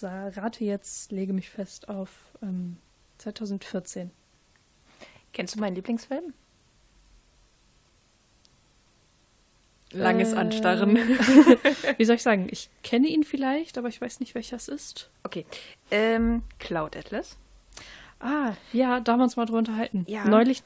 [0.04, 2.10] rate jetzt, lege mich fest auf
[2.42, 2.78] ähm,
[3.20, 4.12] 2014.
[5.34, 6.34] Kennst du meinen Lieblingsfilm?
[9.92, 10.96] Langes Äh, Anstarren.
[11.98, 12.48] Wie soll ich sagen?
[12.52, 15.10] Ich kenne ihn vielleicht, aber ich weiß nicht, welcher es ist.
[15.24, 15.46] Okay.
[15.92, 17.38] Ähm, Cloud Atlas.
[18.20, 20.06] Ah, ja, da haben wir uns mal drüber unterhalten.
[20.08, 20.26] Ja.
[20.26, 20.64] Neulich,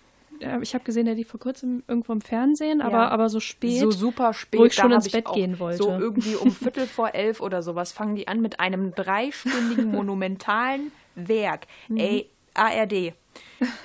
[0.61, 3.07] ich habe gesehen, der lief vor kurzem irgendwo im Fernsehen, aber, Ja.
[3.09, 3.79] aber so spät.
[3.79, 4.59] So super spät.
[4.59, 5.77] wo ich schon ins Bett gehen wollte.
[5.83, 10.91] So irgendwie um Viertel vor elf oder sowas fangen die an mit einem dreistündigen monumentalen
[11.15, 11.67] Werk.
[11.87, 11.97] Mhm.
[11.97, 13.13] Ey, ARD.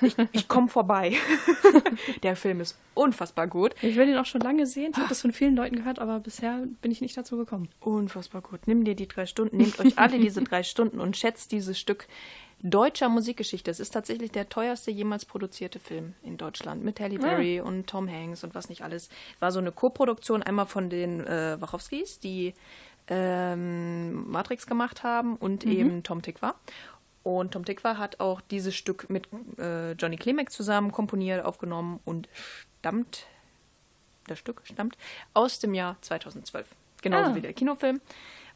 [0.01, 1.13] Ich, ich komme vorbei.
[2.23, 3.75] Der Film ist unfassbar gut.
[3.81, 4.91] ich will ihn auch schon lange sehen.
[4.91, 7.69] Ich habe das von vielen Leuten gehört, aber bisher bin ich nicht dazu gekommen.
[7.81, 8.61] Unfassbar gut.
[8.67, 12.07] Nimm dir die drei Stunden, nehmt euch alle diese drei Stunden und schätzt dieses Stück
[12.69, 13.69] deutscher Musikgeschichte.
[13.69, 18.09] Es ist tatsächlich der teuerste jemals produzierte Film in Deutschland mit Halle Berry und Tom
[18.09, 19.09] Hanks und was nicht alles.
[19.39, 22.53] War so eine Co-Produktion einmal von den äh, Wachowskis, die
[23.07, 26.55] ähm, Matrix gemacht haben und eben Tom Tikva.
[27.23, 32.27] Und Tom Tikva hat auch dieses Stück mit äh, Johnny Klimek zusammen komponiert, aufgenommen und
[32.79, 33.25] stammt
[34.27, 34.97] das Stück stammt
[35.35, 36.67] aus dem Jahr 2012.
[37.01, 37.35] Genauso Ah.
[37.35, 38.01] wie der Kinofilm.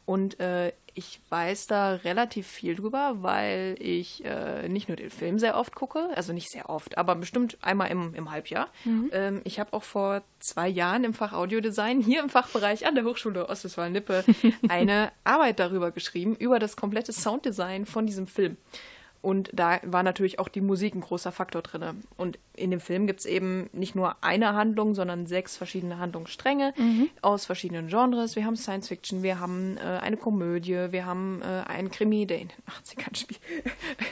[0.06, 5.38] Und äh, ich weiß da relativ viel drüber, weil ich äh, nicht nur den Film
[5.38, 8.68] sehr oft gucke, also nicht sehr oft, aber bestimmt einmal im, im Halbjahr.
[9.12, 13.04] Ähm, ich habe auch vor zwei Jahren im Fach Audiodesign hier im Fachbereich an der
[13.04, 14.24] Hochschule Ostwestfalen-Lippe
[14.68, 18.56] eine Arbeit darüber geschrieben, über das komplette Sounddesign von diesem Film.
[19.22, 22.04] Und da war natürlich auch die Musik ein großer Faktor drin.
[22.16, 26.72] Und in dem Film gibt es eben nicht nur eine Handlung, sondern sechs verschiedene Handlungsstränge
[27.20, 28.34] aus verschiedenen Genres.
[28.34, 32.40] Wir haben Science Fiction, wir haben äh, eine Komödie, wir haben äh, einen Krimi, der
[32.40, 33.40] in den 80ern spielt.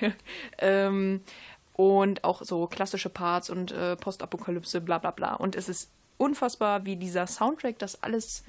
[0.59, 1.21] ähm,
[1.73, 5.35] und auch so klassische Parts und äh, Postapokalypse, bla bla bla.
[5.35, 8.45] Und es ist unfassbar, wie dieser Soundtrack das alles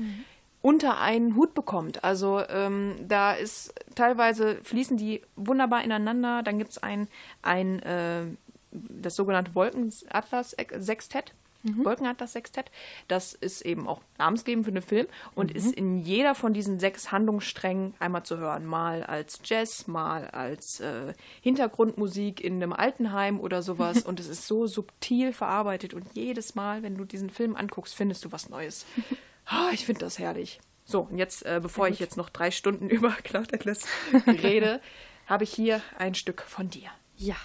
[0.62, 2.04] unter einen Hut bekommt.
[2.04, 6.44] Also ähm, da ist teilweise fließen die wunderbar ineinander.
[6.44, 7.08] Dann gibt es ein,
[7.42, 8.26] ein äh,
[8.72, 11.34] das sogenannte Wolkenatlas-Sextett.
[11.64, 12.72] Wolkenatlas-Sextett.
[13.10, 17.12] Das ist eben auch namensgebend für den Film und ist in jeder von diesen sechs
[17.12, 18.66] Handlungssträngen einmal zu hören.
[18.66, 24.04] Mal als Jazz, mal als äh, Hintergrundmusik in einem Altenheim oder sowas.
[24.06, 28.24] und es ist so subtil verarbeitet und jedes Mal, wenn du diesen Film anguckst, findest
[28.24, 28.86] du was Neues.
[29.50, 30.60] Ah, ich finde das herrlich.
[30.86, 33.86] So, und jetzt, äh, bevor ich jetzt noch drei Stunden über Cloud Atlas
[34.28, 34.80] rede,
[35.26, 36.90] habe ich hier ein Stück von dir.
[37.16, 37.36] Ja.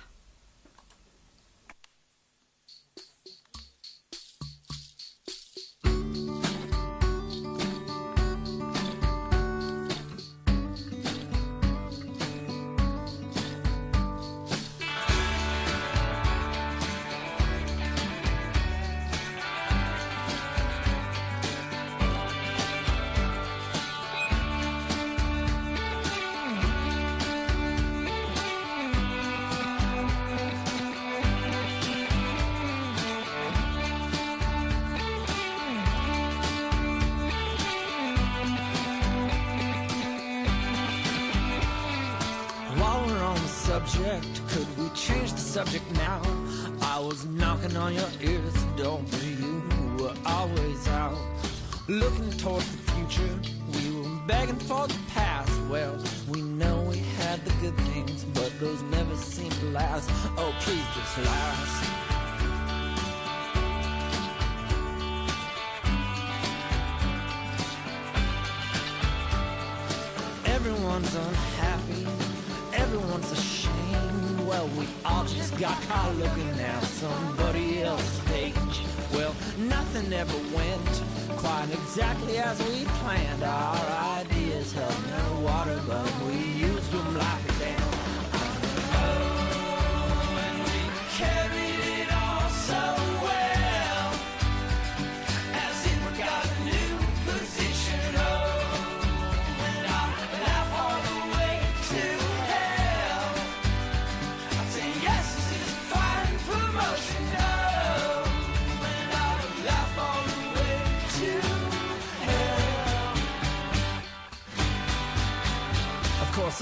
[80.04, 81.02] Nothing ever went
[81.36, 83.42] quite exactly as we planned.
[83.42, 89.43] Our ideas held no water, but we used them like a dam.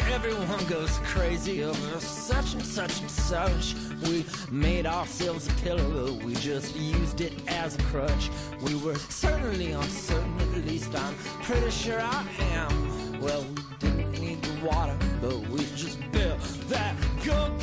[0.01, 3.74] Everyone goes crazy over such and such and such.
[4.07, 8.30] We made ourselves a pillow, we just used it as a crutch.
[8.62, 13.20] We were certainly uncertain, at least I'm pretty sure I am.
[13.20, 17.59] Well, we didn't need the water, but we just built that good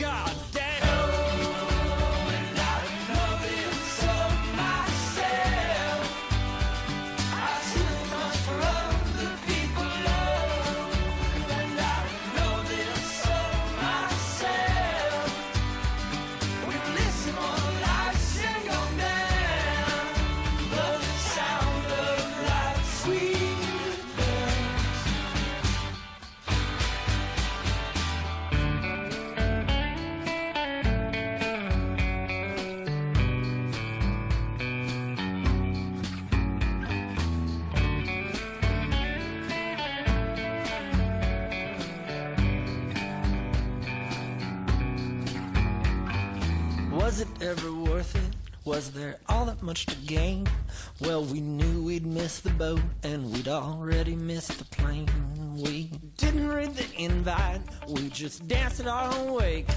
[51.02, 55.08] Well, we knew we'd miss the boat and we'd already missed the plane.
[55.56, 59.68] We didn't read the invite, we just danced it own wake.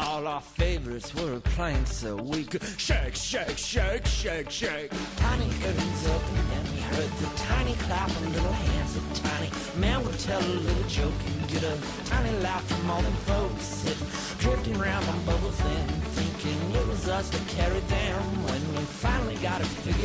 [0.00, 4.90] All our favorites were playing so we could shake, shake, shake, shake, shake.
[5.16, 8.96] Tiny curtains open and we heard the tiny clap of little hands.
[8.96, 13.02] A tiny man would tell a little joke and get a tiny laugh from all
[13.02, 14.08] them folks sitting,
[14.38, 18.44] drifting round on bubbles and thinking it was us that carried them.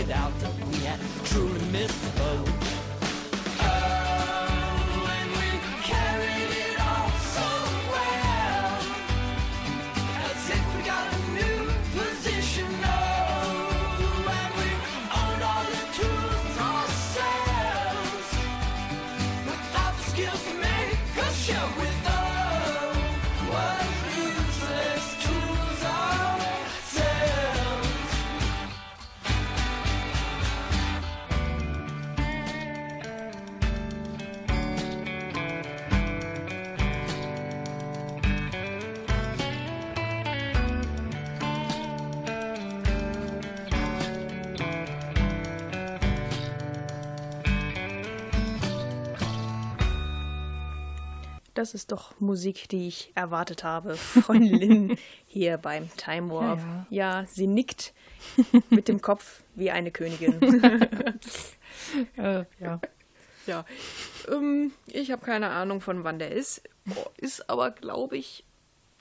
[0.08, 1.49] Out that we had truly
[51.60, 54.98] Das ist doch Musik, die ich erwartet habe von Lynn
[55.28, 56.62] hier beim Time Warp.
[56.90, 57.92] Ja, Ja, sie nickt
[58.70, 60.40] mit dem Kopf wie eine Königin.
[62.18, 62.80] Äh, ja.
[63.48, 63.66] ja,
[64.32, 66.62] ähm, ich habe keine Ahnung, von wann der ist.
[66.90, 68.44] Oh, Ist aber, glaube ich,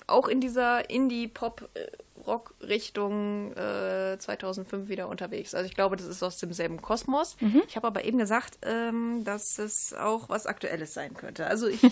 [0.07, 5.55] auch in dieser Indie-Pop-Rock-Richtung äh, 2005 wieder unterwegs.
[5.55, 7.37] Also ich glaube, das ist aus demselben Kosmos.
[7.69, 11.47] Ich habe aber eben gesagt, ähm, dass es auch was Aktuelles sein könnte.
[11.47, 11.83] Also ich,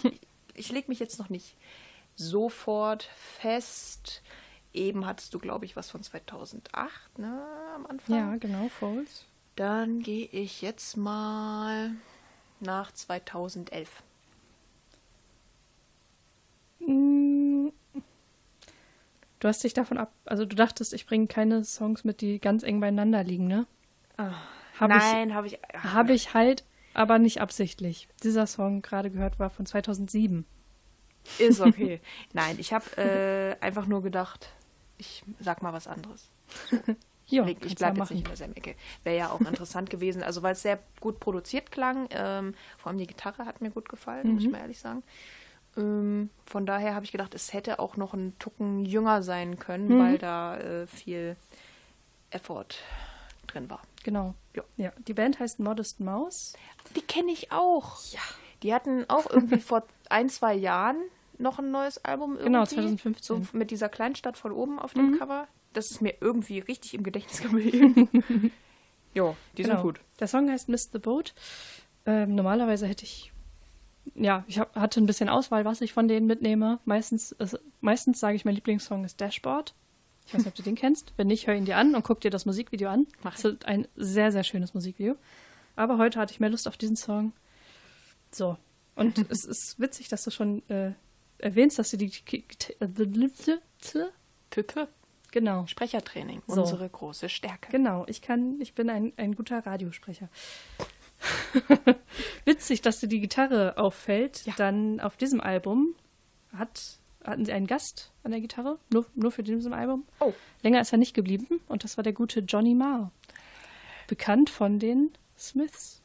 [0.57, 1.57] ich lege mich jetzt noch nicht
[2.17, 4.23] sofort fest.
[4.73, 7.43] Eben hattest du, glaube ich, was von 2008, ne,
[7.75, 8.17] am Anfang.
[8.17, 9.25] ja, genau, Falls.
[9.55, 11.93] Dann gehe ich jetzt mal
[12.61, 14.03] nach 2011.
[16.81, 17.69] Mm.
[19.39, 22.63] Du hast dich davon ab, also du dachtest, ich bringe keine Songs mit, die ganz
[22.63, 23.67] eng beieinander liegen, ne?
[24.19, 25.47] Hab Ah, Nein, habe.
[25.47, 26.65] Ich, habe ich halt,
[26.97, 28.09] aber nicht absichtlich.
[28.23, 30.47] Dieser Song gerade gehört war von 2007.
[31.39, 32.01] Ist okay.
[32.33, 34.49] Nein, ich habe äh, einfach nur gedacht,
[34.97, 36.31] ich sag mal was anderes.
[37.29, 38.77] Ja, ich bleibe ja jetzt nicht in derselben Ecke.
[39.03, 40.23] Wäre ja auch interessant gewesen.
[40.23, 42.07] Also, weil es sehr gut produziert klang.
[42.13, 45.03] Ähm, vor allem die Gitarre hat mir gut gefallen, muss ich mal ehrlich sagen.
[45.77, 49.99] Ähm, von daher habe ich gedacht, es hätte auch noch ein Tucken jünger sein können,
[49.99, 51.35] weil da äh, viel
[52.31, 52.79] Effort
[53.49, 53.83] drin war.
[54.07, 54.37] Genau.
[54.55, 54.63] Ja.
[54.77, 54.93] ja.
[55.09, 56.53] Die Band heißt Modest Mouse.
[56.95, 58.01] Die kenne ich auch.
[58.13, 58.21] Ja.
[58.63, 60.97] Die hatten auch irgendwie vor ein, zwei Jahren
[61.39, 62.45] noch ein neues Album irgendwie.
[62.45, 63.43] Genau, 2015.
[63.43, 65.49] So mit dieser Kleinstadt von oben auf dem Cover.
[65.73, 68.09] Das ist mir irgendwie richtig im Gedächtnis geblieben.
[69.13, 69.75] jo, die genau.
[69.75, 70.01] sind gut.
[70.21, 71.35] Der Song heißt Miss the Boat.
[72.07, 73.33] Ähm, normalerweise hätte ich,
[74.15, 76.79] ja, ich hab, hatte ein bisschen Auswahl, was ich von denen mitnehme.
[76.85, 79.75] Meistens, ist, meistens sage ich, mein Lieblingssong ist Dashboard.
[80.27, 81.13] Ich weiß nicht, ob du den kennst.
[81.17, 83.07] Wenn nicht, hör ihn dir an und guck dir das Musikvideo an.
[83.23, 85.17] Mach Das ist ein sehr, sehr schönes Musikvideo.
[85.77, 87.33] Aber heute hatte ich mehr Lust auf diesen Song.
[88.33, 88.57] So.
[88.97, 90.93] Und es ist witzig, dass du schon äh,
[91.39, 92.11] erwähnst, dass du die.
[94.51, 94.89] Tüte.
[95.31, 95.67] Genau.
[95.67, 96.43] Sprechertraining.
[96.47, 96.63] So.
[96.63, 97.71] Unsere große Stärke.
[97.71, 100.29] Genau, ich kann, ich bin ein, ein guter Radiosprecher.
[102.45, 104.47] Witzig, dass dir die Gitarre auffällt.
[104.47, 104.55] Ja.
[104.57, 105.95] Dann auf diesem Album
[106.53, 110.05] hat, hatten sie einen Gast an der Gitarre, nur, nur für diesem Album.
[110.21, 110.33] Oh.
[110.63, 113.11] Länger ist er nicht geblieben und das war der gute Johnny Marr.
[114.07, 116.03] Bekannt von den Smiths.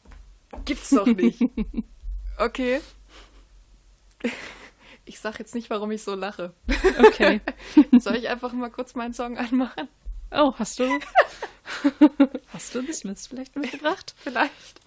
[0.65, 1.41] Gibt's doch nicht.
[2.37, 2.81] okay.
[5.03, 6.53] Ich sag jetzt nicht, warum ich so lache.
[6.99, 7.41] Okay.
[7.99, 9.89] Soll ich einfach mal kurz meinen Song anmachen?
[10.29, 10.99] Oh, hast du.
[12.53, 14.13] hast du das Smiths vielleicht mitgebracht?
[14.15, 14.79] Vielleicht.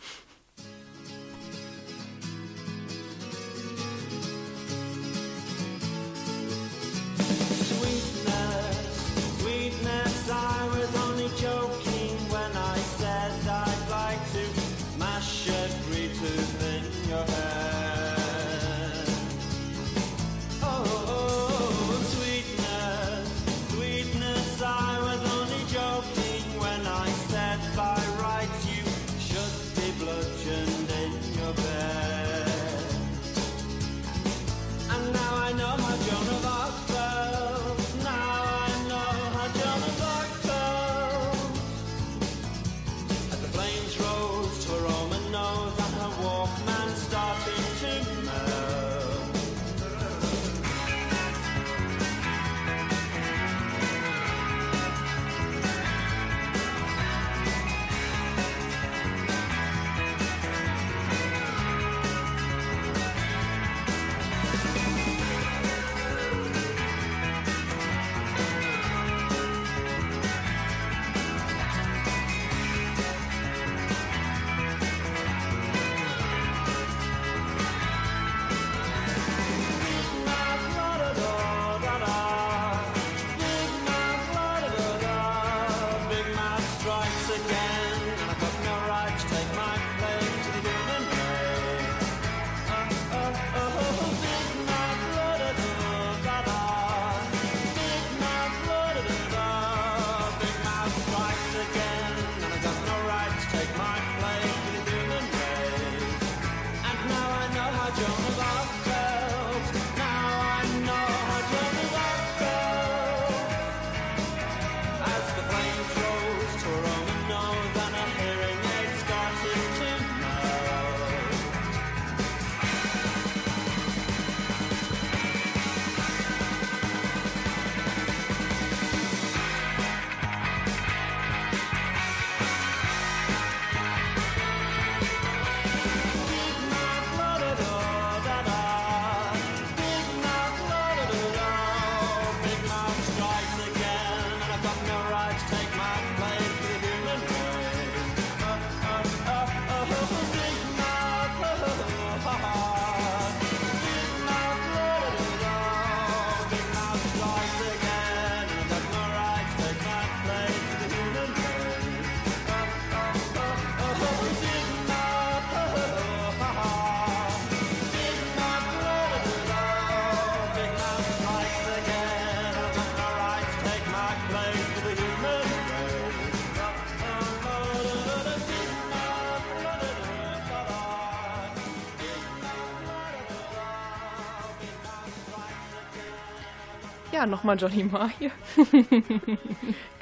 [187.15, 188.33] Ja, nochmal Johnny Marr hier.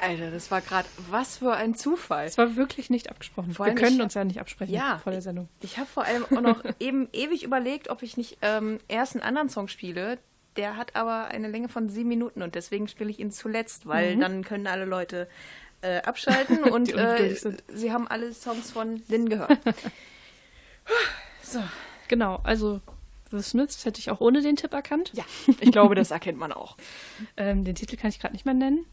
[0.01, 2.25] Alter, das war gerade, was für ein Zufall.
[2.25, 3.53] Es war wirklich nicht abgesprochen.
[3.53, 4.97] Vor Wir können ich- uns ja nicht absprechen Ja.
[4.97, 5.47] vor der Sendung.
[5.61, 9.21] Ich habe vor allem auch noch eben ewig überlegt, ob ich nicht ähm, erst einen
[9.23, 10.17] anderen Song spiele.
[10.57, 14.17] Der hat aber eine Länge von sieben Minuten und deswegen spiele ich ihn zuletzt, weil
[14.17, 15.27] dann können alle Leute
[15.81, 17.35] äh, abschalten und äh,
[17.67, 19.57] sie haben alle Songs von Lynn gehört.
[21.43, 21.59] so.
[22.07, 22.81] Genau, also
[23.37, 25.11] The Smiths hätte ich auch ohne den Tipp erkannt.
[25.13, 25.25] Ja,
[25.59, 26.77] ich glaube, das erkennt man auch.
[27.37, 28.85] Ähm, den Titel kann ich gerade nicht mehr nennen.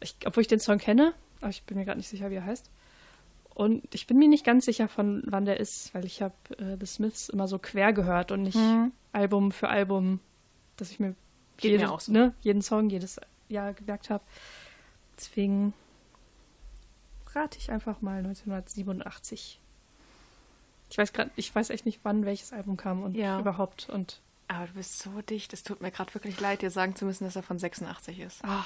[0.00, 2.44] Ich, obwohl ich den Song kenne, aber ich bin mir gerade nicht sicher, wie er
[2.46, 2.70] heißt.
[3.54, 6.76] Und ich bin mir nicht ganz sicher, von wann der ist, weil ich habe äh,
[6.78, 8.58] The Smiths immer so quer gehört und nicht
[9.12, 10.20] Album für Album,
[10.76, 11.14] dass ich mir,
[11.56, 12.12] Geht jede, mir auch so.
[12.12, 13.18] ne, jeden Song jedes
[13.48, 14.24] Jahr gemerkt habe.
[15.16, 15.72] Deswegen
[17.34, 19.60] rate ich einfach mal 1987.
[20.90, 23.38] Ich weiß gerade, ich weiß echt nicht, wann welches Album kam und Ja.
[23.38, 23.88] überhaupt.
[23.88, 27.04] Und Aber du bist so dicht, es tut mir gerade wirklich leid, dir sagen zu
[27.04, 28.44] müssen, dass er von 86 ist.
[28.44, 28.64] ah,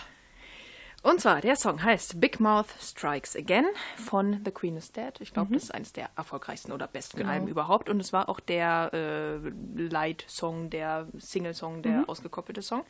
[1.02, 3.64] Und zwar, der Song heißt Big Mouth Strikes Again
[3.96, 5.14] von The Queen is Dead.
[5.20, 7.30] Ich glaube, das ist eines der erfolgreichsten oder besten Genau.
[7.30, 7.88] Alben überhaupt.
[7.88, 9.36] Und es war auch der äh,
[9.82, 12.84] Light-Song, der Single-Song, der ausgekoppelte Song.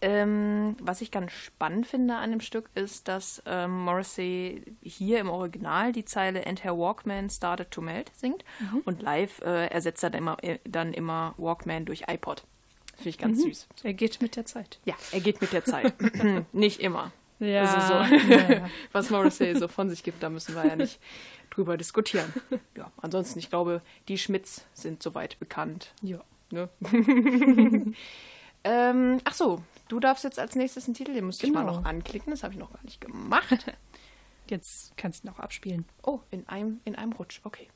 [0.00, 5.28] Ähm, was ich ganz spannend finde an dem Stück ist, dass ähm, Morrissey hier im
[5.28, 8.44] Original die Zeile And her Walkman started to melt singt
[8.84, 12.44] und live äh, ersetzt er dann immer, äh, dann immer Walkman durch iPod.
[12.94, 13.68] Finde ich ganz süß.
[13.82, 14.78] er geht mit der Zeit.
[14.84, 15.94] Ja, er geht mit der Zeit.
[16.52, 17.12] Nicht immer.
[17.40, 18.68] Ja, Also so, ja.
[18.92, 20.98] was Morrissey so von sich gibt, da müssen wir ja nicht
[21.50, 22.32] drüber diskutieren.
[22.76, 25.92] Ja, ansonsten, ich glaube, die Schmidts sind soweit bekannt.
[26.02, 26.18] ja.
[26.50, 26.68] ne?
[28.64, 31.78] ähm, ach so, du darfst jetzt als nächstes einen Titel, den müsste ich mal Genau.
[31.80, 33.74] noch anklicken, das habe ich noch gar nicht gemacht.
[34.48, 35.84] Jetzt kannst du ihn auch abspielen.
[36.02, 37.68] Oh, in einem, in einem Rutsch, okay.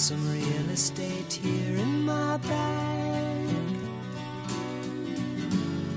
[0.00, 3.48] Some real estate here in my bag.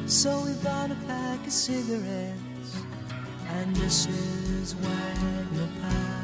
[0.07, 2.83] So we bought a pack of cigarettes
[3.47, 4.75] and this Mrs.
[4.75, 6.22] Wagner pies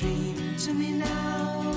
[0.00, 1.72] dream to me now.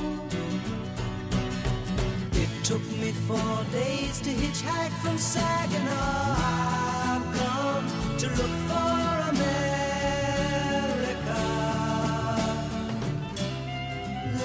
[2.34, 6.36] It took me four days to hitchhike from Saginaw.
[6.38, 9.02] I've come to look for
[9.34, 9.50] America.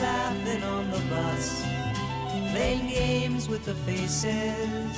[0.00, 1.64] Laughing on the bus
[2.52, 4.96] playing games with the faces.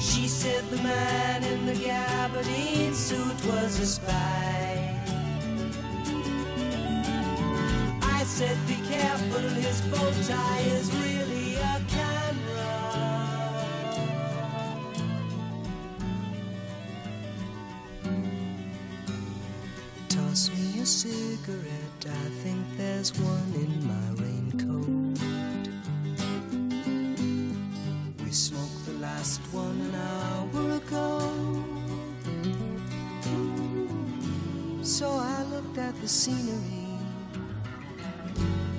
[0.00, 4.57] She said the man in the gabardine suit was a spy.
[10.28, 10.87] tires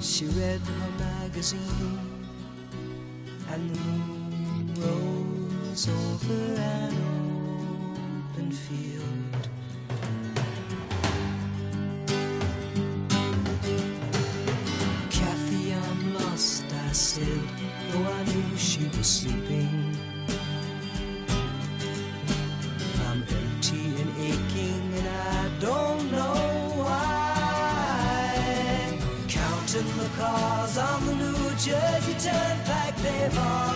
[0.02, 2.00] She read her magazine,
[3.52, 6.94] and the moon rose over an
[8.34, 9.50] open field.
[15.10, 17.42] Kathy, I'm lost, I said,
[17.92, 19.98] though I knew she was sleeping.
[23.08, 23.89] I'm empty
[31.60, 33.69] Jersey Turnpike, they've all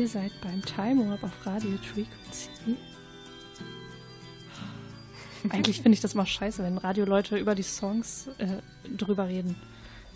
[0.00, 2.48] Ihr seid beim Time Warp auf Radio Frequency.
[5.50, 8.62] Eigentlich finde ich das mal scheiße, wenn Radioleute über die Songs äh,
[8.96, 9.56] drüber reden.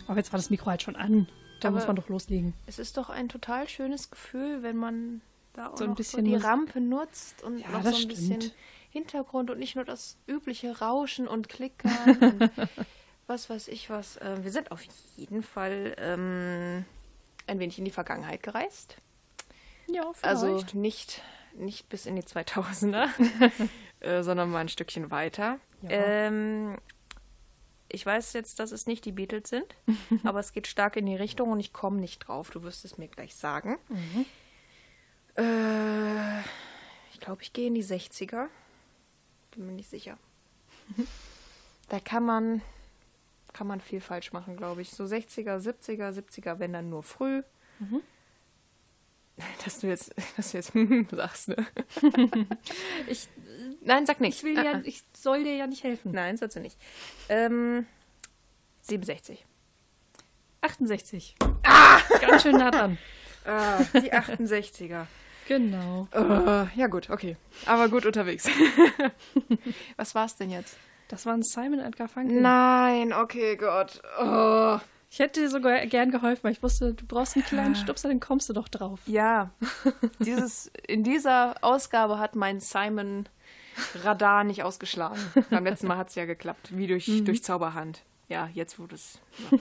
[0.07, 1.27] Aber jetzt war das Mikro halt schon an.
[1.59, 2.55] Da Aber- muss man doch loslegen.
[2.65, 5.21] Es ist doch ein total schönes Gefühl, wenn man
[5.53, 8.07] da auch So noch bisschen so die Rampe nutzt und Ja, noch das so ein
[8.07, 8.55] bisschen stimmt.
[8.89, 12.51] Hintergrund und nicht nur das übliche Rauschen und Klickern und
[13.27, 14.17] was weiß ich was.
[14.17, 14.81] Äh, wir sind auf
[15.15, 16.85] jeden Fall ähm,
[17.45, 18.97] ein wenig in die Vergangenheit gereist.
[19.87, 21.21] Ja, Also nicht,
[21.53, 23.09] nicht bis in die 2000er,
[23.99, 25.59] äh, sondern mal ein Stückchen weiter.
[25.81, 25.89] Ja.
[25.89, 26.77] Ähm,
[27.89, 29.75] ich weiß jetzt, dass es nicht die Beatles sind,
[30.23, 32.49] aber es geht stark in die Richtung und ich komme nicht drauf.
[32.49, 33.77] Du wirst es mir gleich sagen.
[35.37, 36.39] Äh,
[37.13, 38.47] ich glaube, ich gehe in die 60er.
[39.51, 40.17] Bin mir nicht sicher.
[41.89, 42.61] da kann man,
[43.53, 44.89] kann man viel falsch machen, glaube ich.
[44.91, 47.43] So 60er, 70er, 70er, wenn dann nur früh.
[49.65, 50.71] Dass du jetzt, dass du jetzt
[51.11, 51.57] sagst, ne?
[53.07, 53.27] ich,
[53.81, 54.37] Nein, sag nicht.
[54.37, 54.81] ich, will Ah, ja, ah.
[54.85, 56.11] ich soll dir ja nicht helfen.
[56.11, 56.77] Nein, sollst du nicht.
[57.27, 57.85] Ähm,
[58.81, 59.45] 67.
[60.61, 61.35] 68.
[61.63, 61.99] Ah!
[62.21, 62.97] Ganz schön nah dran.
[63.45, 65.05] Ah, die 68er.
[65.47, 66.07] Genau.
[66.13, 67.37] Oh, ja gut, okay.
[67.65, 68.47] Aber gut unterwegs.
[69.97, 70.77] Was war's denn jetzt?
[71.07, 72.41] Das waren Simon Edgar Funkel.
[72.41, 74.01] Nein, okay, Gott.
[74.19, 74.79] Oh.
[75.09, 78.19] Ich hätte dir sogar gern geholfen, weil ich wusste, du brauchst einen kleinen Stupser, dann
[78.19, 78.99] kommst du doch drauf.
[79.05, 79.51] Ja,
[80.19, 83.29] dieses, in dieser Ausgabe hat mein Simon
[84.03, 85.19] Radar nicht ausgeschlagen.
[85.49, 88.03] Beim letzten Mal hat es ja geklappt, wie durch, durch Zauberhand.
[88.27, 89.19] Ja, jetzt wurde es.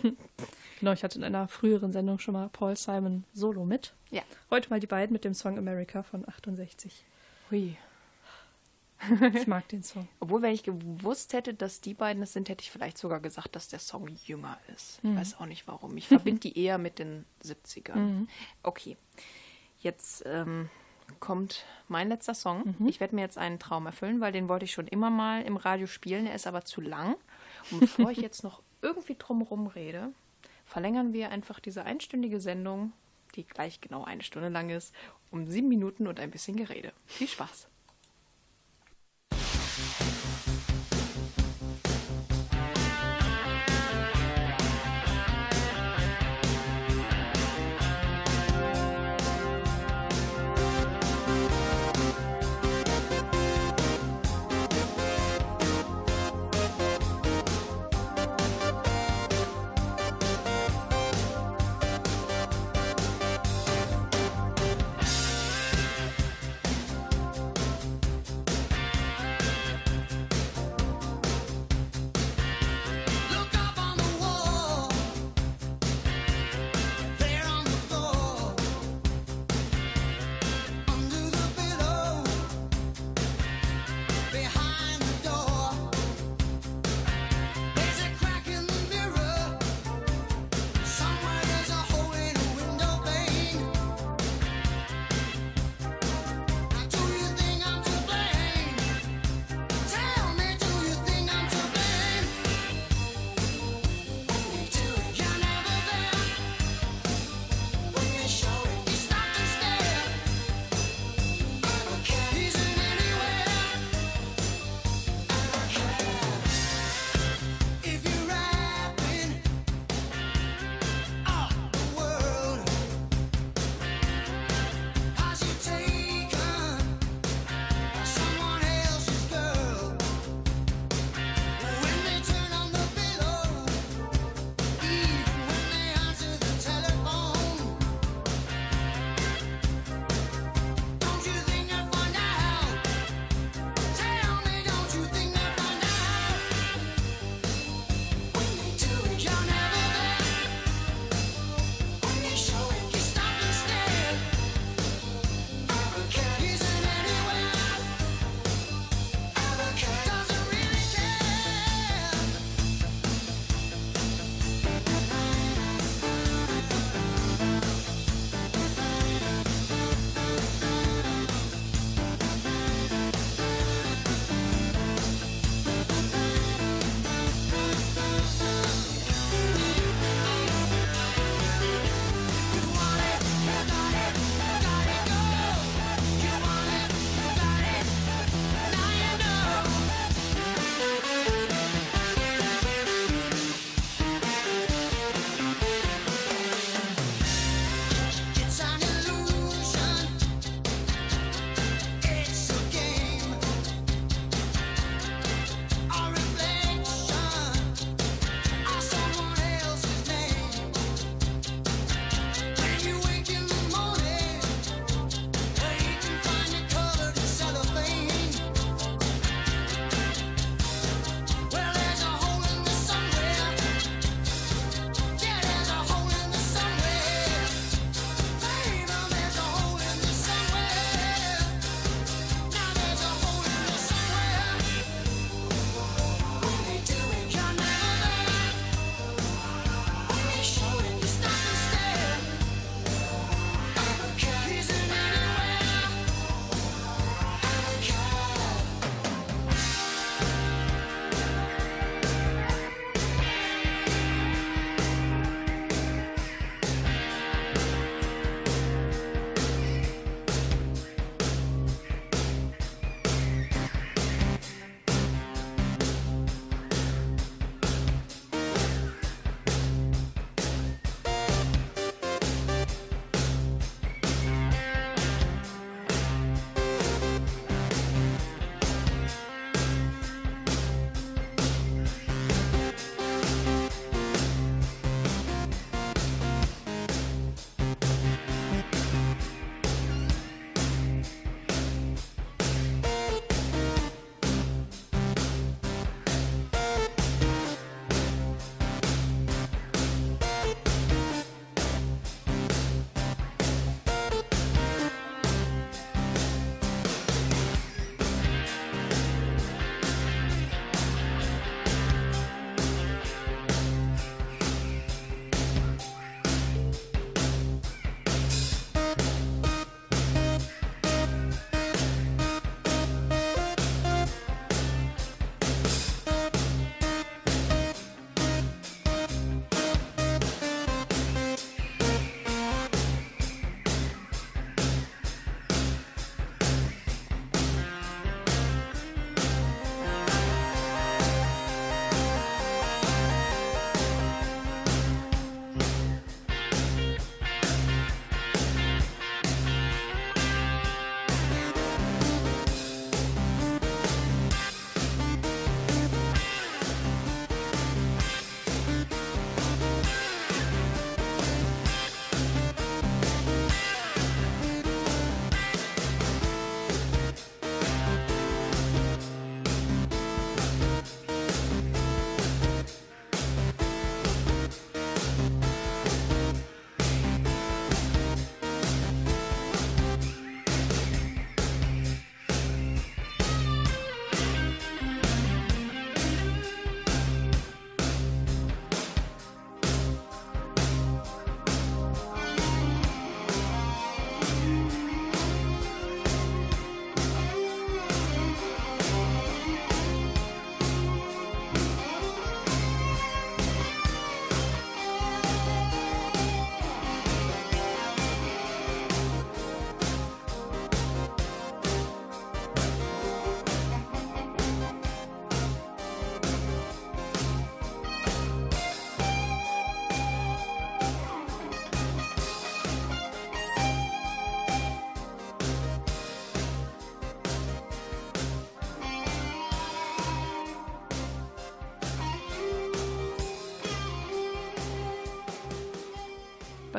[0.80, 3.95] Genau, ich hatte in einer früheren Sendung schon mal Paul Simon Solo mit.
[4.11, 4.22] Ja.
[4.51, 7.07] Heute mal die beiden mit dem Song America von 68.
[7.51, 7.76] Hui.
[9.34, 10.09] Ich mag den Song.
[10.20, 13.57] Obwohl, wenn ich gewusst hätte, dass die beiden es sind, hätte ich vielleicht sogar gesagt,
[13.57, 15.00] dass der Song jünger ist.
[15.02, 15.96] Ich weiß auch nicht warum.
[15.96, 18.26] Ich verbinde die eher mit den 70ern.
[18.62, 18.96] Okay.
[19.78, 20.70] Jetzt ähm,
[21.20, 22.74] kommt mein letzter Song.
[22.86, 25.57] Ich werde mir jetzt einen Traum erfüllen, weil den wollte ich schon immer mal im
[25.57, 26.26] Radio spielen.
[26.26, 27.16] Er ist aber zu lang.
[27.70, 30.12] Und bevor ich jetzt noch irgendwie drumherum rede,
[30.64, 32.92] verlängern wir einfach diese einstündige Sendung,
[33.34, 34.94] die gleich genau eine Stunde lang ist,
[35.30, 36.92] um sieben Minuten und ein bisschen Gerede.
[37.07, 37.68] Viel Spaß.
[39.76, 40.23] Thank you.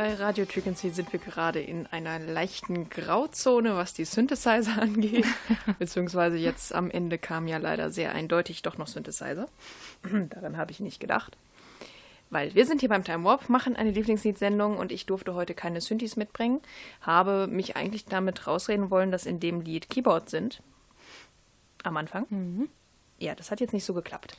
[0.06, 5.26] Bei Radio Frequency sind wir gerade in einer leichten Grauzone, was die Synthesizer angeht.
[5.80, 9.48] Beziehungsweise jetzt am Ende kam ja leider sehr eindeutig doch noch Synthesizer.
[10.30, 11.36] Daran habe ich nicht gedacht.
[12.30, 15.82] Weil wir sind hier beim Time Warp, machen eine Lieblingsliedsendung und ich durfte heute keine
[15.82, 16.62] Synthes mitbringen.
[17.02, 20.62] Habe mich eigentlich damit rausreden wollen, dass in dem Lied Keyboards sind.
[21.82, 22.70] Am Anfang.
[23.18, 24.38] Ja, das hat jetzt nicht so geklappt.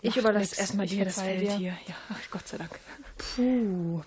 [0.00, 1.76] Ich Macht überlasse erstmal dir das Feld hier.
[1.88, 2.78] Ja, ach, Gott sei Dank.
[3.18, 4.02] Puh.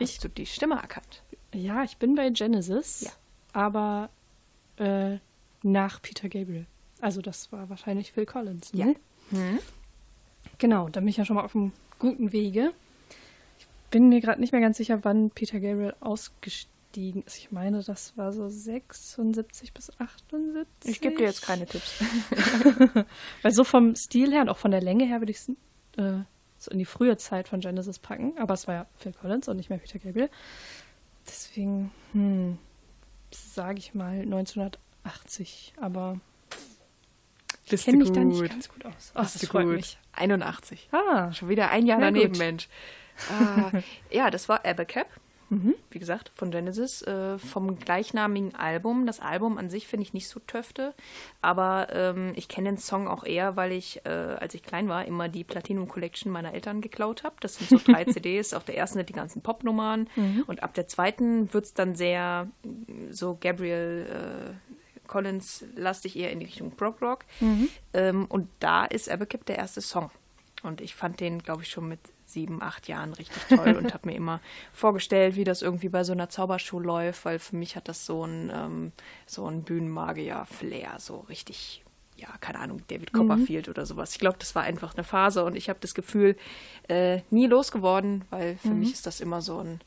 [0.00, 1.22] Hast du die Stimme erkannt?
[1.52, 3.00] Ja, ich bin bei Genesis.
[3.02, 3.10] Ja.
[3.52, 4.10] Aber
[4.76, 5.18] äh,
[5.62, 6.66] nach Peter Gabriel.
[7.00, 8.72] Also das war wahrscheinlich Phil Collins.
[8.72, 8.96] Ne?
[9.30, 9.58] Mhm.
[10.58, 12.72] Genau, da bin ich ja schon mal auf einem guten Wege.
[13.58, 17.38] Ich bin mir gerade nicht mehr ganz sicher, wann Peter Gabriel ausgestiegen ist.
[17.38, 20.66] Ich meine, das war so 76 bis 78.
[20.84, 22.02] Ich gebe dir jetzt keine Tipps.
[23.42, 25.48] Weil so vom Stil her und auch von der Länge her würde ich es
[25.96, 26.24] äh,
[26.58, 28.36] so in die frühe Zeit von Genesis packen.
[28.38, 30.30] Aber es war ja Phil Collins und nicht mehr Peter Gabriel.
[31.26, 32.58] Deswegen, hm,
[33.30, 35.74] sage ich mal 1980.
[35.80, 36.18] Aber
[37.70, 39.12] ich kenne mich da nicht ganz gut aus.
[39.14, 39.76] Oh, Bist das freut gut.
[39.76, 39.98] mich.
[40.12, 40.88] 81.
[40.92, 42.38] Ah, Schon wieder ein Jahr daneben, gut.
[42.38, 42.68] Mensch.
[43.30, 43.70] Ah,
[44.10, 45.06] ja, das war Abacab.
[45.50, 45.74] Mhm.
[45.90, 49.06] Wie gesagt, von Genesis, äh, vom gleichnamigen Album.
[49.06, 50.94] Das Album an sich finde ich nicht so töfte,
[51.40, 55.06] aber ähm, ich kenne den Song auch eher, weil ich, äh, als ich klein war,
[55.06, 57.36] immer die Platinum Collection meiner Eltern geklaut habe.
[57.40, 58.52] Das sind so drei CDs.
[58.52, 60.08] Auf der ersten sind die ganzen Popnummern
[60.46, 62.48] und ab der zweiten wird es dann sehr
[63.10, 64.68] so Gabriel äh,
[65.08, 67.24] Collins lastig eher in die Richtung Prog Rock.
[67.94, 70.10] Ähm, und da ist Abacab der erste Song.
[70.62, 74.08] Und ich fand den, glaube ich, schon mit sieben, acht Jahren richtig toll und habe
[74.08, 74.40] mir immer
[74.72, 78.24] vorgestellt, wie das irgendwie bei so einer Zaubershow läuft, weil für mich hat das so
[78.24, 78.92] ein, ähm,
[79.26, 81.84] so ein Bühnenmagier-Flair, so richtig,
[82.16, 84.12] ja, keine Ahnung, David Copperfield oder sowas.
[84.12, 86.36] Ich glaube, das war einfach eine Phase und ich habe das Gefühl,
[86.88, 89.80] äh, nie losgeworden, weil für mich ist das immer so ein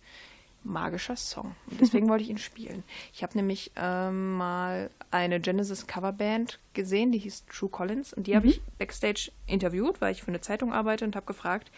[0.63, 1.55] magischer Song.
[1.69, 2.84] Und deswegen wollte ich ihn spielen.
[3.13, 8.35] Ich habe nämlich ähm, mal eine Genesis Coverband gesehen, die hieß True Collins und die
[8.35, 11.72] habe ich backstage interviewt, weil ich für eine Zeitung arbeite und habe gefragt,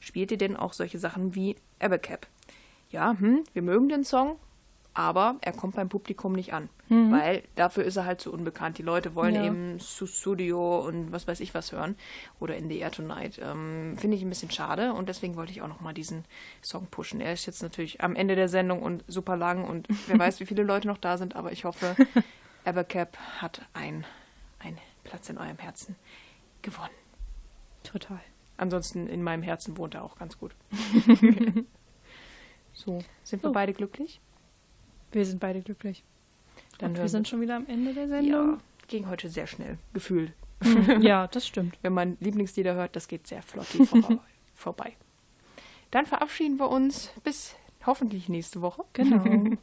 [0.00, 2.26] spielt ihr denn auch solche Sachen wie Abacab?
[2.90, 4.36] Ja, hm, wir mögen den Song,
[4.94, 8.78] aber er kommt beim Publikum nicht an, weil dafür ist er halt zu unbekannt.
[8.78, 9.44] Die Leute wollen Ja.
[9.44, 11.96] eben Studio und was weiß ich was hören
[12.40, 13.38] oder In the Air Tonight.
[13.42, 16.24] Ähm, Finde ich ein bisschen schade und deswegen wollte ich auch nochmal diesen
[16.62, 17.20] Song pushen.
[17.20, 20.46] Er ist jetzt natürlich am Ende der Sendung und super lang und wer weiß, wie
[20.46, 21.94] viele Leute noch da sind, aber ich hoffe,
[22.64, 24.06] Evercap hat ein,
[24.60, 25.96] einen Platz in eurem Herzen
[26.62, 26.94] gewonnen.
[27.82, 28.20] total.
[28.56, 30.54] Ansonsten in meinem Herzen wohnt er auch ganz gut.
[32.72, 33.52] so, sind wir So.
[33.52, 34.20] beide glücklich?
[35.12, 36.04] Wir sind beide glücklich.
[36.78, 38.60] Dann Und wir sind schon wieder am Ende der Ja, Sendung.
[38.88, 40.32] ging heute sehr schnell, gefühlt.
[40.62, 41.78] Ja, ja das stimmt.
[41.82, 43.66] Wenn man Lieblingslieder hört, das geht sehr flott
[44.54, 44.96] vorbei.
[45.90, 47.54] Dann verabschieden wir uns bis
[47.84, 48.84] hoffentlich nächste Woche.
[48.94, 49.56] Genau.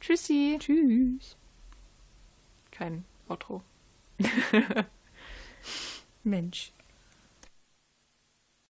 [0.00, 0.56] Tschüssi.
[0.58, 1.36] Tschüss.
[2.70, 3.62] Kein Outro.
[6.24, 6.72] Mensch.